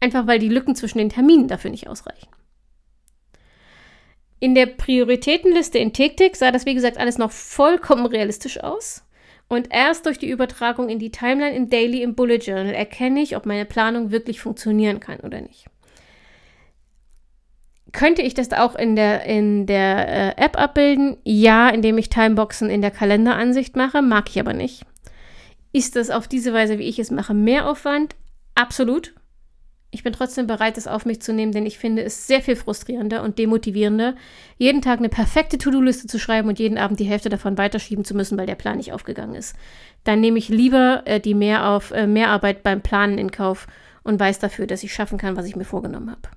Einfach 0.00 0.26
weil 0.26 0.40
die 0.40 0.48
Lücken 0.48 0.74
zwischen 0.74 0.98
den 0.98 1.10
Terminen 1.10 1.46
dafür 1.46 1.70
nicht 1.70 1.88
ausreichen. 1.88 2.28
In 4.38 4.54
der 4.54 4.66
Prioritätenliste 4.66 5.78
in 5.78 5.92
TickTick 5.92 6.36
sah 6.36 6.50
das, 6.50 6.66
wie 6.66 6.74
gesagt, 6.74 6.98
alles 6.98 7.18
noch 7.18 7.32
vollkommen 7.32 8.06
realistisch 8.06 8.62
aus. 8.62 9.02
Und 9.48 9.68
erst 9.70 10.06
durch 10.06 10.18
die 10.18 10.28
Übertragung 10.28 10.88
in 10.88 10.98
die 10.98 11.10
Timeline 11.10 11.54
im 11.54 11.70
Daily 11.70 12.02
im 12.02 12.14
Bullet 12.14 12.38
Journal 12.38 12.74
erkenne 12.74 13.22
ich, 13.22 13.36
ob 13.36 13.46
meine 13.46 13.64
Planung 13.64 14.10
wirklich 14.10 14.40
funktionieren 14.40 15.00
kann 15.00 15.20
oder 15.20 15.40
nicht. 15.40 15.66
Könnte 17.92 18.22
ich 18.22 18.34
das 18.34 18.52
auch 18.52 18.74
in 18.74 18.96
der, 18.96 19.24
in 19.24 19.64
der 19.66 20.08
äh, 20.36 20.44
App 20.44 20.58
abbilden? 20.58 21.16
Ja, 21.24 21.68
indem 21.70 21.96
ich 21.96 22.10
Timeboxen 22.10 22.68
in 22.68 22.82
der 22.82 22.90
Kalenderansicht 22.90 23.76
mache, 23.76 24.02
mag 24.02 24.28
ich 24.28 24.40
aber 24.40 24.52
nicht. 24.52 24.82
Ist 25.72 25.96
das 25.96 26.10
auf 26.10 26.26
diese 26.28 26.52
Weise, 26.52 26.78
wie 26.78 26.88
ich 26.88 26.98
es 26.98 27.10
mache, 27.10 27.32
mehr 27.32 27.68
Aufwand? 27.68 28.16
Absolut. 28.54 29.14
Ich 29.96 30.02
bin 30.02 30.12
trotzdem 30.12 30.46
bereit, 30.46 30.76
es 30.76 30.86
auf 30.86 31.06
mich 31.06 31.22
zu 31.22 31.32
nehmen, 31.32 31.52
denn 31.52 31.64
ich 31.64 31.78
finde 31.78 32.02
es 32.02 32.26
sehr 32.26 32.42
viel 32.42 32.54
frustrierender 32.54 33.22
und 33.22 33.38
demotivierender, 33.38 34.14
jeden 34.58 34.82
Tag 34.82 34.98
eine 34.98 35.08
perfekte 35.08 35.56
To-Do-Liste 35.56 36.06
zu 36.06 36.18
schreiben 36.18 36.50
und 36.50 36.58
jeden 36.58 36.76
Abend 36.76 37.00
die 37.00 37.06
Hälfte 37.06 37.30
davon 37.30 37.56
weiterschieben 37.56 38.04
zu 38.04 38.14
müssen, 38.14 38.36
weil 38.36 38.44
der 38.44 38.56
Plan 38.56 38.76
nicht 38.76 38.92
aufgegangen 38.92 39.34
ist. 39.34 39.56
Dann 40.04 40.20
nehme 40.20 40.36
ich 40.36 40.50
lieber 40.50 41.00
äh, 41.06 41.18
die 41.18 41.32
mehr 41.32 41.70
auf, 41.70 41.92
äh, 41.92 42.06
Mehrarbeit 42.06 42.62
beim 42.62 42.82
Planen 42.82 43.16
in 43.16 43.30
Kauf 43.30 43.68
und 44.02 44.20
weiß 44.20 44.38
dafür, 44.38 44.66
dass 44.66 44.82
ich 44.82 44.92
schaffen 44.92 45.16
kann, 45.16 45.34
was 45.34 45.46
ich 45.46 45.56
mir 45.56 45.64
vorgenommen 45.64 46.10
habe. 46.10 46.28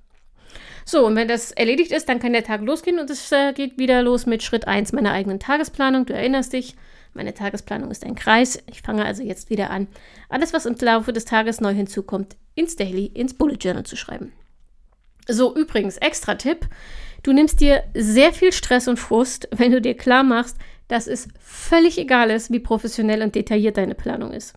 So, 0.85 1.05
und 1.05 1.17
wenn 1.17 1.27
das 1.27 1.51
erledigt 1.51 1.91
ist, 1.91 2.07
dann 2.07 2.19
kann 2.19 2.31
der 2.31 2.45
Tag 2.45 2.61
losgehen 2.61 2.97
und 2.97 3.09
es 3.09 3.29
äh, 3.33 3.51
geht 3.51 3.77
wieder 3.77 4.01
los 4.03 4.25
mit 4.25 4.41
Schritt 4.41 4.69
1 4.69 4.93
meiner 4.93 5.11
eigenen 5.11 5.41
Tagesplanung. 5.41 6.05
Du 6.05 6.13
erinnerst 6.13 6.53
dich, 6.53 6.77
Meine 7.13 7.33
Tagesplanung 7.33 7.91
ist 7.91 8.05
ein 8.05 8.15
Kreis. 8.15 8.61
Ich 8.67 8.81
fange 8.81 9.05
also 9.05 9.23
jetzt 9.23 9.49
wieder 9.49 9.69
an, 9.71 9.87
alles, 10.29 10.53
was 10.53 10.65
im 10.65 10.75
Laufe 10.79 11.13
des 11.13 11.25
Tages 11.25 11.59
neu 11.59 11.73
hinzukommt, 11.73 12.35
ins 12.55 12.75
Daily, 12.75 13.05
ins 13.05 13.33
Bullet 13.33 13.57
Journal 13.59 13.85
zu 13.85 13.95
schreiben. 13.95 14.31
So, 15.27 15.55
übrigens, 15.55 15.97
extra 15.97 16.35
Tipp. 16.35 16.67
Du 17.23 17.33
nimmst 17.33 17.59
dir 17.59 17.83
sehr 17.93 18.33
viel 18.33 18.51
Stress 18.51 18.87
und 18.87 18.97
Frust, 18.97 19.47
wenn 19.51 19.71
du 19.71 19.81
dir 19.81 19.95
klar 19.95 20.23
machst, 20.23 20.57
dass 20.87 21.07
es 21.07 21.27
völlig 21.39 21.97
egal 21.97 22.31
ist, 22.31 22.51
wie 22.51 22.59
professionell 22.59 23.21
und 23.21 23.35
detailliert 23.35 23.77
deine 23.77 23.95
Planung 23.95 24.31
ist. 24.31 24.55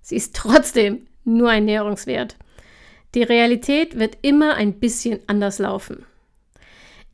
Sie 0.00 0.16
ist 0.16 0.36
trotzdem 0.36 1.06
nur 1.24 1.50
ein 1.50 1.64
Näherungswert. 1.64 2.36
Die 3.14 3.24
Realität 3.24 3.98
wird 3.98 4.18
immer 4.22 4.54
ein 4.54 4.74
bisschen 4.74 5.20
anders 5.26 5.58
laufen. 5.58 6.04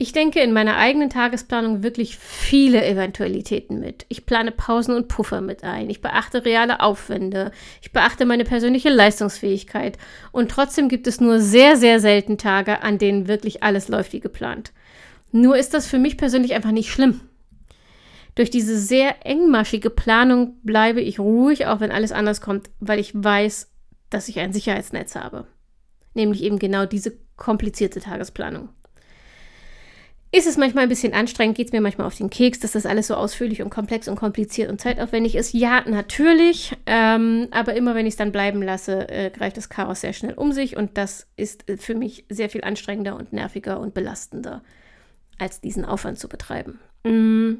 Ich 0.03 0.11
denke 0.11 0.41
in 0.41 0.51
meiner 0.51 0.75
eigenen 0.75 1.09
Tagesplanung 1.09 1.81
wirklich 1.81 2.17
viele 2.17 2.85
Eventualitäten 2.85 3.79
mit. 3.79 4.05
Ich 4.09 4.25
plane 4.25 4.51
Pausen 4.51 4.93
und 4.93 5.07
Puffer 5.07 5.39
mit 5.39 5.63
ein. 5.63 5.89
Ich 5.89 6.01
beachte 6.01 6.43
reale 6.43 6.81
Aufwände. 6.81 7.53
Ich 7.81 7.93
beachte 7.93 8.25
meine 8.25 8.43
persönliche 8.43 8.89
Leistungsfähigkeit. 8.89 9.97
Und 10.33 10.51
trotzdem 10.51 10.89
gibt 10.89 11.07
es 11.07 11.21
nur 11.21 11.39
sehr, 11.39 11.77
sehr 11.77 12.01
selten 12.01 12.37
Tage, 12.37 12.81
an 12.81 12.97
denen 12.97 13.29
wirklich 13.29 13.63
alles 13.63 13.87
läuft 13.87 14.11
wie 14.11 14.19
geplant. 14.19 14.73
Nur 15.31 15.55
ist 15.55 15.73
das 15.73 15.87
für 15.87 15.99
mich 15.99 16.17
persönlich 16.17 16.53
einfach 16.53 16.71
nicht 16.71 16.91
schlimm. 16.91 17.21
Durch 18.35 18.49
diese 18.49 18.77
sehr 18.77 19.25
engmaschige 19.25 19.89
Planung 19.89 20.57
bleibe 20.63 20.99
ich 20.99 21.17
ruhig, 21.17 21.65
auch 21.67 21.79
wenn 21.79 21.93
alles 21.93 22.11
anders 22.11 22.41
kommt, 22.41 22.69
weil 22.81 22.99
ich 22.99 23.13
weiß, 23.15 23.71
dass 24.09 24.27
ich 24.27 24.37
ein 24.41 24.51
Sicherheitsnetz 24.51 25.15
habe. 25.15 25.47
Nämlich 26.13 26.43
eben 26.43 26.59
genau 26.59 26.85
diese 26.85 27.17
komplizierte 27.37 28.01
Tagesplanung. 28.01 28.67
Ist 30.35 30.47
es 30.47 30.57
manchmal 30.57 30.81
ein 30.81 30.89
bisschen 30.89 31.13
anstrengend, 31.13 31.55
geht 31.55 31.67
es 31.67 31.73
mir 31.73 31.79
manchmal 31.79 32.07
auf 32.07 32.17
den 32.17 32.31
Keks, 32.31 32.59
dass 32.59 32.71
das 32.71 32.87
alles 32.87 33.05
so 33.05 33.13
ausführlich 33.13 33.61
und 33.61 33.69
komplex 33.69 34.07
und 34.07 34.15
kompliziert 34.15 34.71
und 34.71 34.81
zeitaufwendig 34.81 35.35
ist? 35.35 35.53
Ja, 35.53 35.87
natürlich. 35.87 36.75
Ähm, 36.87 37.49
aber 37.51 37.75
immer 37.75 37.93
wenn 37.93 38.07
ich 38.07 38.13
es 38.13 38.17
dann 38.17 38.31
bleiben 38.31 38.63
lasse, 38.63 39.07
äh, 39.09 39.29
greift 39.29 39.57
das 39.57 39.69
Chaos 39.69 40.01
sehr 40.01 40.11
schnell 40.11 40.33
um 40.33 40.51
sich 40.51 40.75
und 40.75 40.97
das 40.97 41.27
ist 41.37 41.69
äh, 41.69 41.77
für 41.77 41.93
mich 41.93 42.25
sehr 42.29 42.49
viel 42.49 42.63
anstrengender 42.63 43.15
und 43.15 43.31
nerviger 43.31 43.79
und 43.79 43.93
belastender, 43.93 44.63
als 45.37 45.61
diesen 45.61 45.85
Aufwand 45.85 46.17
zu 46.17 46.27
betreiben. 46.27 46.79
Mm. 47.03 47.57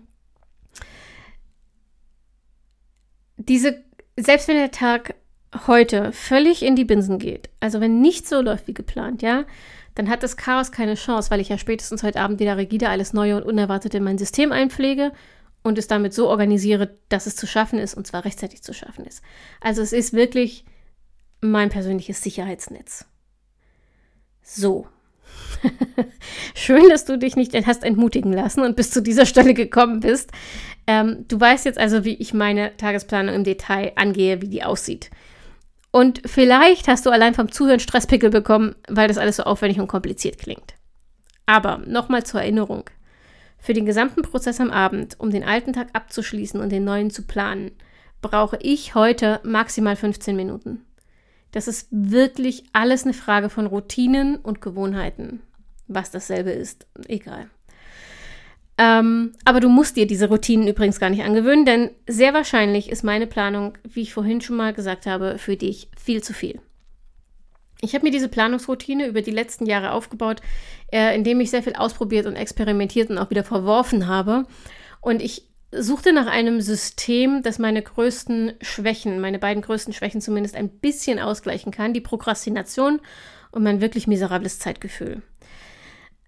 Diese, 3.38 3.84
selbst 4.18 4.48
wenn 4.48 4.58
der 4.58 4.72
Tag 4.72 5.14
heute 5.68 6.12
völlig 6.12 6.64
in 6.64 6.76
die 6.76 6.86
Binsen 6.86 7.20
geht, 7.20 7.52
also 7.60 7.80
wenn 7.82 8.02
nichts 8.02 8.30
so 8.30 8.42
läuft 8.42 8.68
wie 8.68 8.74
geplant, 8.74 9.22
ja, 9.22 9.46
dann 9.96 10.10
hat 10.10 10.24
das 10.24 10.38
Chaos 10.38 10.72
keine 10.72 10.96
Chance, 10.96 11.30
weil 11.32 11.40
ich 11.40 11.50
ja 11.50 11.58
spätestens 11.58 12.04
heute 12.04 12.20
Abend 12.20 12.40
wieder 12.40 12.58
rigide 12.58 12.90
alles 12.90 13.14
Neue 13.14 13.38
und 13.38 13.44
Unerwartete 13.44 13.98
in 13.98 14.04
mein 14.04 14.18
System 14.18 14.52
einpflege 14.52 15.12
und 15.64 15.78
es 15.78 15.88
damit 15.88 16.14
so 16.14 16.30
organisiere, 16.30 16.98
dass 17.10 17.26
es 17.26 17.36
zu 17.36 17.48
schaffen 17.48 17.80
ist 17.80 17.94
und 17.94 18.06
zwar 18.06 18.26
rechtzeitig 18.26 18.64
zu 18.64 18.74
schaffen 18.74 19.06
ist. 19.06 19.24
Also 19.62 19.82
es 19.82 19.94
ist 19.94 20.14
wirklich 20.14 20.66
mein 21.42 21.70
persönliches 21.70 22.22
Sicherheitsnetz. 22.22 23.06
So. 24.42 24.88
Schön, 26.54 26.90
dass 26.90 27.06
du 27.06 27.18
dich 27.18 27.36
nicht 27.36 27.56
hast 27.66 27.84
entmutigen 27.84 28.34
lassen 28.34 28.62
und 28.62 28.76
bis 28.76 28.92
zu 28.92 29.02
dieser 29.02 29.26
Stelle 29.26 29.54
gekommen 29.54 30.02
bist. 30.02 30.32
Ähm, 30.86 31.26
du 31.28 31.40
weißt 31.40 31.66
jetzt 31.66 31.78
also, 31.78 32.04
wie 32.04 32.16
ich 32.16 32.34
meine 32.34 32.76
Tagesplanung 32.78 33.34
im 33.36 33.44
Detail 33.44 33.94
angehe, 33.96 34.42
wie 34.42 34.50
die 34.50 34.64
aussieht. 34.64 35.10
Und 35.96 36.24
vielleicht 36.26 36.88
hast 36.88 37.06
du 37.06 37.12
allein 37.12 37.36
vom 37.36 37.52
Zuhören 37.52 37.80
Stresspickel 37.80 38.32
bekommen, 38.32 38.74
weil 38.90 39.08
das 39.08 39.20
alles 39.20 39.36
so 39.36 39.44
aufwendig 39.44 39.80
und 39.80 39.88
kompliziert 39.88 40.40
klingt. 40.40 40.74
Aber 41.46 41.78
nochmal 41.86 42.24
zur 42.24 42.42
Erinnerung. 42.42 42.90
Für 43.60 43.74
den 43.74 43.86
gesamten 43.86 44.24
Prozess 44.24 44.60
am 44.60 44.72
Abend, 44.72 45.20
um 45.20 45.30
den 45.30 45.44
alten 45.44 45.72
Tag 45.72 45.90
abzuschließen 45.94 46.60
und 46.60 46.72
den 46.72 46.84
neuen 46.84 47.12
zu 47.12 47.22
planen, 47.22 47.72
brauche 48.24 48.58
ich 48.60 48.96
heute 48.96 49.40
maximal 49.44 49.96
15 49.96 50.36
Minuten. 50.36 50.84
Das 51.52 51.68
ist 51.68 51.90
wirklich 51.92 52.64
alles 52.74 53.04
eine 53.04 53.14
Frage 53.14 53.52
von 53.52 53.68
Routinen 53.68 54.38
und 54.38 54.62
Gewohnheiten. 54.62 55.44
Was 55.88 56.10
dasselbe 56.10 56.50
ist, 56.50 56.88
egal. 57.08 57.52
Ähm, 58.78 59.34
aber 59.46 59.60
du 59.60 59.70
musst 59.70 59.98
dir 59.98 60.08
diese 60.08 60.30
Routinen 60.30 60.68
übrigens 60.68 61.00
gar 61.00 61.10
nicht 61.10 61.24
angewöhnen, 61.24 61.66
denn 61.66 61.92
sehr 62.08 62.34
wahrscheinlich 62.34 62.90
ist 62.90 63.04
meine 63.04 63.28
Planung, 63.28 63.78
wie 63.84 64.02
ich 64.02 64.14
vorhin 64.14 64.42
schon 64.42 64.56
mal 64.56 64.74
gesagt 64.74 65.06
habe, 65.06 65.38
für 65.38 65.56
dich 65.56 65.90
viel 65.96 66.24
zu 66.24 66.34
viel. 66.34 66.60
Ich 67.82 67.94
habe 67.94 68.06
mir 68.06 68.12
diese 68.12 68.30
Planungsroutine 68.30 69.08
über 69.08 69.22
die 69.22 69.32
letzten 69.32 69.66
Jahre 69.66 69.92
aufgebaut, 69.92 70.42
äh, 70.92 71.14
indem 71.16 71.42
ich 71.42 71.52
sehr 71.52 71.62
viel 71.62 71.76
ausprobiert 71.76 72.26
und 72.26 72.36
experimentiert 72.36 73.10
und 73.10 73.18
auch 73.18 73.30
wieder 73.30 73.44
verworfen 73.44 74.08
habe. 74.08 74.46
Und 75.02 75.22
ich 75.22 75.50
suchte 75.72 76.14
nach 76.14 76.28
einem 76.28 76.62
System, 76.62 77.42
das 77.44 77.60
meine 77.60 77.82
größten 77.82 78.54
Schwächen, 78.62 79.20
meine 79.20 79.38
beiden 79.38 79.62
größten 79.62 79.94
Schwächen 79.94 80.22
zumindest 80.22 80.56
ein 80.56 80.70
bisschen 80.70 81.20
ausgleichen 81.20 81.72
kann, 81.72 81.94
die 81.94 82.02
Prokrastination 82.02 83.02
und 83.52 83.64
mein 83.64 83.82
wirklich 83.82 84.08
miserables 84.08 84.60
Zeitgefühl. 84.60 85.22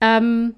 Ähm, 0.01 0.55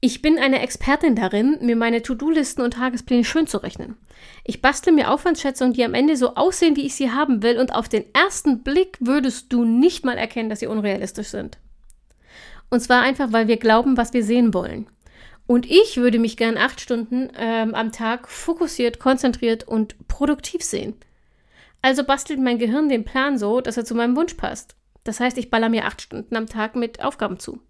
ich 0.00 0.22
bin 0.22 0.38
eine 0.38 0.60
Expertin 0.60 1.16
darin, 1.16 1.58
mir 1.60 1.74
meine 1.74 2.02
To-Do-Listen 2.02 2.62
und 2.62 2.74
Tagespläne 2.74 3.24
schön 3.24 3.48
zu 3.48 3.58
rechnen. 3.58 3.96
Ich 4.44 4.62
bastle 4.62 4.92
mir 4.92 5.10
Aufwandsschätzungen, 5.10 5.72
die 5.72 5.84
am 5.84 5.94
Ende 5.94 6.16
so 6.16 6.34
aussehen, 6.36 6.76
wie 6.76 6.86
ich 6.86 6.94
sie 6.94 7.10
haben 7.10 7.42
will, 7.42 7.58
und 7.58 7.74
auf 7.74 7.88
den 7.88 8.04
ersten 8.14 8.62
Blick 8.62 8.96
würdest 9.00 9.52
du 9.52 9.64
nicht 9.64 10.04
mal 10.04 10.16
erkennen, 10.16 10.50
dass 10.50 10.60
sie 10.60 10.68
unrealistisch 10.68 11.28
sind. 11.28 11.58
Und 12.70 12.80
zwar 12.80 13.02
einfach, 13.02 13.32
weil 13.32 13.48
wir 13.48 13.56
glauben, 13.56 13.96
was 13.96 14.12
wir 14.12 14.22
sehen 14.22 14.54
wollen. 14.54 14.88
Und 15.46 15.68
ich 15.68 15.96
würde 15.96 16.18
mich 16.18 16.36
gern 16.36 16.58
acht 16.58 16.80
Stunden 16.80 17.30
ähm, 17.36 17.74
am 17.74 17.90
Tag 17.90 18.28
fokussiert, 18.28 19.00
konzentriert 19.00 19.66
und 19.66 19.96
produktiv 20.06 20.62
sehen. 20.62 20.94
Also 21.80 22.04
bastelt 22.04 22.38
mein 22.38 22.58
Gehirn 22.58 22.88
den 22.88 23.04
Plan 23.04 23.38
so, 23.38 23.60
dass 23.60 23.76
er 23.76 23.84
zu 23.84 23.94
meinem 23.94 24.14
Wunsch 24.14 24.34
passt. 24.34 24.76
Das 25.04 25.20
heißt, 25.20 25.38
ich 25.38 25.50
baller 25.50 25.70
mir 25.70 25.86
acht 25.86 26.02
Stunden 26.02 26.36
am 26.36 26.46
Tag 26.46 26.76
mit 26.76 27.02
Aufgaben 27.02 27.38
zu. 27.38 27.60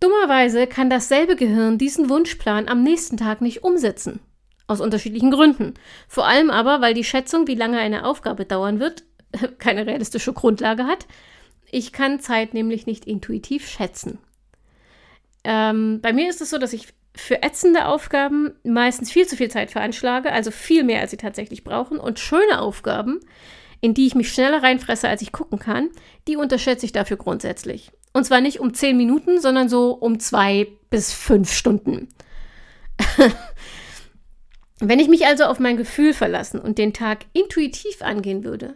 Dummerweise 0.00 0.66
kann 0.66 0.90
dasselbe 0.90 1.34
Gehirn 1.34 1.78
diesen 1.78 2.08
Wunschplan 2.08 2.68
am 2.68 2.82
nächsten 2.82 3.16
Tag 3.16 3.40
nicht 3.40 3.64
umsetzen. 3.64 4.20
Aus 4.66 4.80
unterschiedlichen 4.80 5.30
Gründen. 5.30 5.74
Vor 6.06 6.26
allem 6.26 6.50
aber, 6.50 6.80
weil 6.80 6.94
die 6.94 7.04
Schätzung, 7.04 7.46
wie 7.46 7.54
lange 7.54 7.78
eine 7.78 8.04
Aufgabe 8.04 8.44
dauern 8.44 8.80
wird, 8.80 9.04
keine 9.58 9.86
realistische 9.86 10.32
Grundlage 10.32 10.84
hat. 10.84 11.06
Ich 11.70 11.92
kann 11.92 12.20
Zeit 12.20 12.54
nämlich 12.54 12.86
nicht 12.86 13.04
intuitiv 13.06 13.68
schätzen. 13.68 14.18
Ähm, 15.44 16.00
bei 16.00 16.12
mir 16.12 16.28
ist 16.28 16.40
es 16.40 16.50
so, 16.50 16.58
dass 16.58 16.72
ich 16.72 16.88
für 17.14 17.42
ätzende 17.42 17.86
Aufgaben 17.86 18.52
meistens 18.62 19.10
viel 19.10 19.26
zu 19.26 19.36
viel 19.36 19.50
Zeit 19.50 19.70
veranschlage, 19.70 20.32
also 20.32 20.50
viel 20.50 20.84
mehr, 20.84 21.00
als 21.00 21.10
sie 21.10 21.16
tatsächlich 21.16 21.64
brauchen. 21.64 21.98
Und 21.98 22.20
schöne 22.20 22.60
Aufgaben, 22.60 23.20
in 23.80 23.94
die 23.94 24.06
ich 24.06 24.14
mich 24.14 24.32
schneller 24.32 24.62
reinfresse, 24.62 25.08
als 25.08 25.22
ich 25.22 25.32
gucken 25.32 25.58
kann, 25.58 25.90
die 26.28 26.36
unterschätze 26.36 26.86
ich 26.86 26.92
dafür 26.92 27.16
grundsätzlich. 27.16 27.90
Und 28.18 28.24
zwar 28.24 28.40
nicht 28.40 28.58
um 28.58 28.74
zehn 28.74 28.96
Minuten, 28.96 29.40
sondern 29.40 29.68
so 29.68 29.92
um 29.92 30.18
zwei 30.18 30.66
bis 30.90 31.12
fünf 31.12 31.52
Stunden. 31.52 32.08
Wenn 34.80 34.98
ich 34.98 35.06
mich 35.06 35.24
also 35.24 35.44
auf 35.44 35.60
mein 35.60 35.76
Gefühl 35.76 36.12
verlassen 36.12 36.58
und 36.58 36.78
den 36.78 36.92
Tag 36.92 37.26
intuitiv 37.32 38.02
angehen 38.02 38.42
würde, 38.42 38.74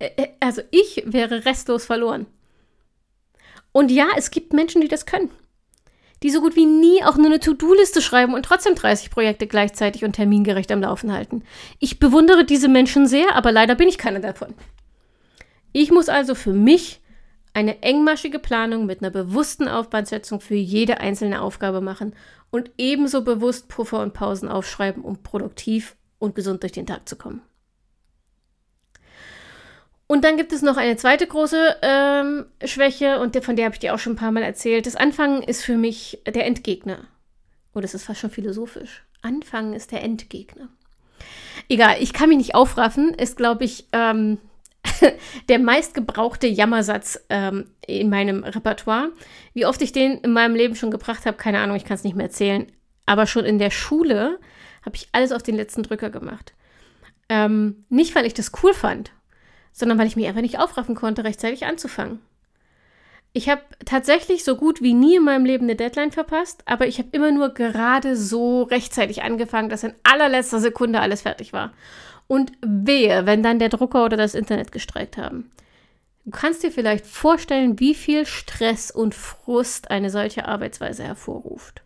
äh, 0.00 0.10
äh, 0.16 0.28
also 0.40 0.62
ich 0.72 1.04
wäre 1.06 1.44
restlos 1.44 1.84
verloren. 1.84 2.26
Und 3.70 3.92
ja, 3.92 4.08
es 4.16 4.32
gibt 4.32 4.52
Menschen, 4.52 4.80
die 4.80 4.88
das 4.88 5.06
können. 5.06 5.30
Die 6.24 6.30
so 6.30 6.40
gut 6.40 6.56
wie 6.56 6.66
nie 6.66 7.04
auch 7.04 7.16
nur 7.16 7.26
eine 7.26 7.38
To-Do-Liste 7.38 8.02
schreiben 8.02 8.34
und 8.34 8.44
trotzdem 8.44 8.74
30 8.74 9.12
Projekte 9.12 9.46
gleichzeitig 9.46 10.04
und 10.04 10.14
termingerecht 10.14 10.72
am 10.72 10.80
Laufen 10.80 11.12
halten. 11.12 11.44
Ich 11.78 12.00
bewundere 12.00 12.44
diese 12.44 12.66
Menschen 12.66 13.06
sehr, 13.06 13.36
aber 13.36 13.52
leider 13.52 13.76
bin 13.76 13.88
ich 13.88 13.96
keiner 13.96 14.18
davon. 14.18 14.54
Ich 15.72 15.92
muss 15.92 16.08
also 16.08 16.34
für 16.34 16.52
mich 16.52 17.00
eine 17.52 17.82
engmaschige 17.82 18.38
Planung 18.38 18.86
mit 18.86 19.00
einer 19.00 19.10
bewussten 19.10 19.68
Aufwandsetzung 19.68 20.40
für 20.40 20.54
jede 20.54 21.00
einzelne 21.00 21.42
Aufgabe 21.42 21.80
machen 21.80 22.14
und 22.50 22.70
ebenso 22.78 23.22
bewusst 23.22 23.68
Puffer 23.68 24.00
und 24.00 24.12
Pausen 24.14 24.48
aufschreiben, 24.48 25.02
um 25.02 25.22
produktiv 25.22 25.96
und 26.18 26.34
gesund 26.34 26.62
durch 26.62 26.72
den 26.72 26.86
Tag 26.86 27.08
zu 27.08 27.16
kommen. 27.16 27.42
Und 30.06 30.24
dann 30.24 30.36
gibt 30.36 30.52
es 30.52 30.62
noch 30.62 30.76
eine 30.76 30.96
zweite 30.96 31.24
große 31.24 31.76
ähm, 31.82 32.46
Schwäche 32.64 33.20
und 33.20 33.36
von 33.44 33.54
der 33.54 33.66
habe 33.66 33.76
ich 33.76 33.78
dir 33.78 33.94
auch 33.94 33.98
schon 34.00 34.14
ein 34.14 34.16
paar 34.16 34.32
Mal 34.32 34.42
erzählt. 34.42 34.86
Das 34.86 34.96
Anfangen 34.96 35.40
ist 35.42 35.64
für 35.64 35.76
mich 35.76 36.20
der 36.26 36.46
Endgegner. 36.46 37.06
Oh, 37.74 37.80
das 37.80 37.94
ist 37.94 38.04
fast 38.04 38.18
schon 38.18 38.30
philosophisch. 38.30 39.04
Anfangen 39.22 39.72
ist 39.72 39.92
der 39.92 40.02
Endgegner. 40.02 40.68
Egal, 41.68 41.96
ich 42.00 42.12
kann 42.12 42.28
mich 42.28 42.38
nicht 42.38 42.54
aufraffen, 42.56 43.14
ist, 43.14 43.36
glaube 43.36 43.62
ich, 43.64 43.86
ähm, 43.92 44.38
der 45.48 45.58
meistgebrauchte 45.58 46.46
Jammersatz 46.46 47.20
ähm, 47.28 47.70
in 47.86 48.10
meinem 48.10 48.44
Repertoire. 48.44 49.10
Wie 49.54 49.66
oft 49.66 49.82
ich 49.82 49.92
den 49.92 50.18
in 50.18 50.32
meinem 50.32 50.54
Leben 50.54 50.76
schon 50.76 50.90
gebracht 50.90 51.26
habe, 51.26 51.36
keine 51.36 51.60
Ahnung, 51.60 51.76
ich 51.76 51.84
kann 51.84 51.96
es 51.96 52.04
nicht 52.04 52.16
mehr 52.16 52.26
erzählen. 52.26 52.66
Aber 53.06 53.26
schon 53.26 53.44
in 53.44 53.58
der 53.58 53.70
Schule 53.70 54.38
habe 54.84 54.96
ich 54.96 55.08
alles 55.12 55.32
auf 55.32 55.42
den 55.42 55.56
letzten 55.56 55.82
Drücker 55.82 56.10
gemacht. 56.10 56.54
Ähm, 57.28 57.84
nicht, 57.88 58.14
weil 58.14 58.26
ich 58.26 58.34
das 58.34 58.52
cool 58.62 58.74
fand, 58.74 59.12
sondern 59.72 59.98
weil 59.98 60.06
ich 60.06 60.16
mich 60.16 60.26
einfach 60.26 60.42
nicht 60.42 60.58
aufraffen 60.58 60.94
konnte, 60.94 61.24
rechtzeitig 61.24 61.64
anzufangen. 61.64 62.20
Ich 63.32 63.48
habe 63.48 63.62
tatsächlich 63.84 64.42
so 64.42 64.56
gut 64.56 64.82
wie 64.82 64.92
nie 64.92 65.16
in 65.16 65.24
meinem 65.24 65.44
Leben 65.44 65.64
eine 65.66 65.76
Deadline 65.76 66.10
verpasst, 66.10 66.62
aber 66.66 66.88
ich 66.88 66.98
habe 66.98 67.10
immer 67.12 67.30
nur 67.30 67.54
gerade 67.54 68.16
so 68.16 68.64
rechtzeitig 68.64 69.22
angefangen, 69.22 69.68
dass 69.68 69.84
in 69.84 69.94
allerletzter 70.02 70.58
Sekunde 70.58 71.00
alles 71.00 71.22
fertig 71.22 71.52
war. 71.52 71.72
Und 72.30 72.52
wehe, 72.64 73.26
wenn 73.26 73.42
dann 73.42 73.58
der 73.58 73.70
Drucker 73.70 74.04
oder 74.04 74.16
das 74.16 74.36
Internet 74.36 74.70
gestreikt 74.70 75.16
haben. 75.16 75.50
Du 76.24 76.30
kannst 76.30 76.62
dir 76.62 76.70
vielleicht 76.70 77.04
vorstellen, 77.04 77.80
wie 77.80 77.92
viel 77.92 78.24
Stress 78.24 78.92
und 78.92 79.16
Frust 79.16 79.90
eine 79.90 80.10
solche 80.10 80.46
Arbeitsweise 80.46 81.02
hervorruft. 81.02 81.82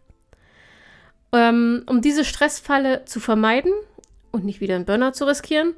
Ähm, 1.33 1.85
um 1.87 2.02
diese 2.02 2.26
Stressfalle 2.26 3.07
zu 3.07 3.20
vermeiden 3.20 3.72
und 4.33 4.44
nicht 4.44 4.61
wieder 4.61 4.74
einen 4.74 4.85
Burnout 4.85 5.12
zu 5.12 5.26
riskieren, 5.26 5.72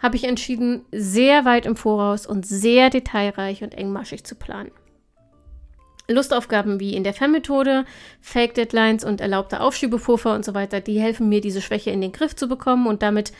habe 0.00 0.14
ich 0.14 0.22
entschieden, 0.22 0.84
sehr 0.92 1.44
weit 1.44 1.66
im 1.66 1.74
Voraus 1.74 2.24
und 2.24 2.46
sehr 2.46 2.90
detailreich 2.90 3.64
und 3.64 3.74
engmaschig 3.74 4.22
zu 4.22 4.36
planen. 4.36 4.70
Lustaufgaben 6.08 6.78
wie 6.78 6.94
in 6.94 7.02
der 7.02 7.14
FEM-Methode, 7.14 7.84
Fake-Deadlines 8.20 9.02
und 9.02 9.20
erlaubte 9.20 9.60
Aufschiebepuffer 9.60 10.36
und 10.36 10.44
so 10.44 10.54
weiter, 10.54 10.80
die 10.80 11.00
helfen 11.00 11.28
mir, 11.28 11.40
diese 11.40 11.60
Schwäche 11.60 11.90
in 11.90 12.00
den 12.00 12.12
Griff 12.12 12.36
zu 12.36 12.46
bekommen 12.46 12.86
und 12.86 13.02
damit 13.02 13.32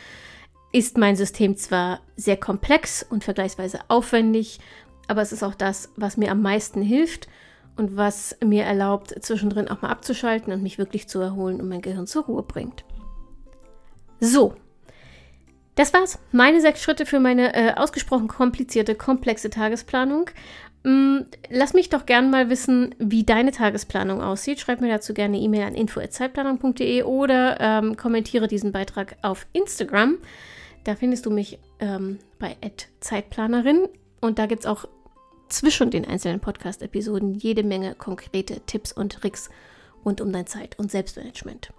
ist 0.75 0.97
mein 0.97 1.15
System 1.15 1.55
zwar 1.55 2.01
sehr 2.17 2.35
komplex 2.35 3.01
und 3.01 3.23
vergleichsweise 3.23 3.79
aufwendig, 3.87 4.59
aber 5.07 5.21
es 5.21 5.31
ist 5.31 5.41
auch 5.41 5.55
das, 5.55 5.93
was 5.95 6.17
mir 6.17 6.29
am 6.29 6.41
meisten 6.41 6.81
hilft 6.81 7.29
und 7.77 7.95
was 7.95 8.35
mir 8.43 8.65
erlaubt, 8.65 9.15
zwischendrin 9.23 9.69
auch 9.69 9.81
mal 9.81 9.87
abzuschalten 9.87 10.51
und 10.51 10.61
mich 10.61 10.77
wirklich 10.77 11.07
zu 11.07 11.21
erholen 11.21 11.61
und 11.61 11.69
mein 11.69 11.81
Gehirn 11.81 12.07
zur 12.07 12.25
Ruhe 12.25 12.43
bringt. 12.43 12.83
So, 14.19 14.55
das 15.75 15.93
war's. 15.93 16.19
Meine 16.33 16.59
sechs 16.59 16.83
Schritte 16.83 17.05
für 17.05 17.21
meine 17.21 17.55
äh, 17.55 17.73
ausgesprochen 17.75 18.27
komplizierte, 18.27 18.95
komplexe 18.95 19.49
Tagesplanung. 19.49 20.29
Mm, 20.83 21.19
lass 21.49 21.73
mich 21.73 21.87
doch 21.87 22.05
gerne 22.05 22.27
mal 22.27 22.49
wissen, 22.49 22.95
wie 22.99 23.23
deine 23.23 23.53
Tagesplanung 23.53 24.21
aussieht. 24.21 24.59
Schreib 24.59 24.81
mir 24.81 24.89
dazu 24.89 25.13
gerne 25.13 25.37
E-Mail 25.37 25.67
an 25.67 25.75
info.zeitplanung.de 25.75 27.03
oder 27.03 27.61
ähm, 27.61 27.95
kommentiere 27.95 28.49
diesen 28.49 28.73
Beitrag 28.73 29.15
auf 29.21 29.47
Instagram. 29.53 30.17
Da 30.85 30.95
findest 30.95 31.25
du 31.25 31.31
mich 31.31 31.59
ähm, 31.79 32.19
bei 32.39 32.55
Zeitplanerin 32.99 33.89
und 34.21 34.39
da 34.39 34.45
gibt 34.45 34.61
es 34.61 34.65
auch 34.65 34.87
zwischen 35.49 35.89
den 35.89 36.05
einzelnen 36.05 36.39
Podcast-Episoden 36.39 37.33
jede 37.33 37.63
Menge 37.63 37.95
konkrete 37.95 38.61
Tipps 38.67 38.93
und 38.93 39.13
Tricks 39.13 39.49
rund 40.05 40.21
um 40.21 40.31
dein 40.31 40.45
Zeit- 40.45 40.77
und 40.77 40.91
Selbstmanagement. 40.91 41.73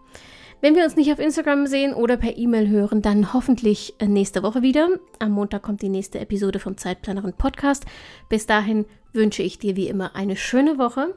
Wenn 0.60 0.74
wir 0.74 0.84
uns 0.84 0.96
nicht 0.96 1.12
auf 1.12 1.20
Instagram 1.20 1.66
sehen 1.68 1.94
oder 1.94 2.16
per 2.16 2.36
E-Mail 2.36 2.68
hören, 2.68 3.00
dann 3.00 3.32
hoffentlich 3.32 3.94
äh, 4.00 4.06
nächste 4.06 4.42
Woche 4.42 4.62
wieder. 4.62 4.88
Am 5.20 5.30
Montag 5.30 5.62
kommt 5.62 5.82
die 5.82 5.88
nächste 5.88 6.18
Episode 6.18 6.58
vom 6.58 6.76
Zeitplanerin 6.76 7.34
Podcast. 7.34 7.84
Bis 8.28 8.46
dahin 8.46 8.86
wünsche 9.12 9.42
ich 9.44 9.58
dir 9.58 9.76
wie 9.76 9.88
immer 9.88 10.16
eine 10.16 10.34
schöne 10.34 10.78
Woche. 10.78 11.14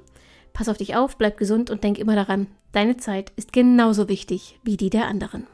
Pass 0.54 0.70
auf 0.70 0.78
dich 0.78 0.96
auf, 0.96 1.18
bleib 1.18 1.38
gesund 1.38 1.72
und 1.72 1.84
denk 1.84 1.98
immer 1.98 2.16
daran, 2.16 2.48
deine 2.72 2.98
Zeit 2.98 3.32
ist 3.36 3.52
genauso 3.52 4.10
wichtig 4.10 4.60
wie 4.64 4.78
die 4.78 4.90
der 4.90 5.08
anderen. 5.08 5.48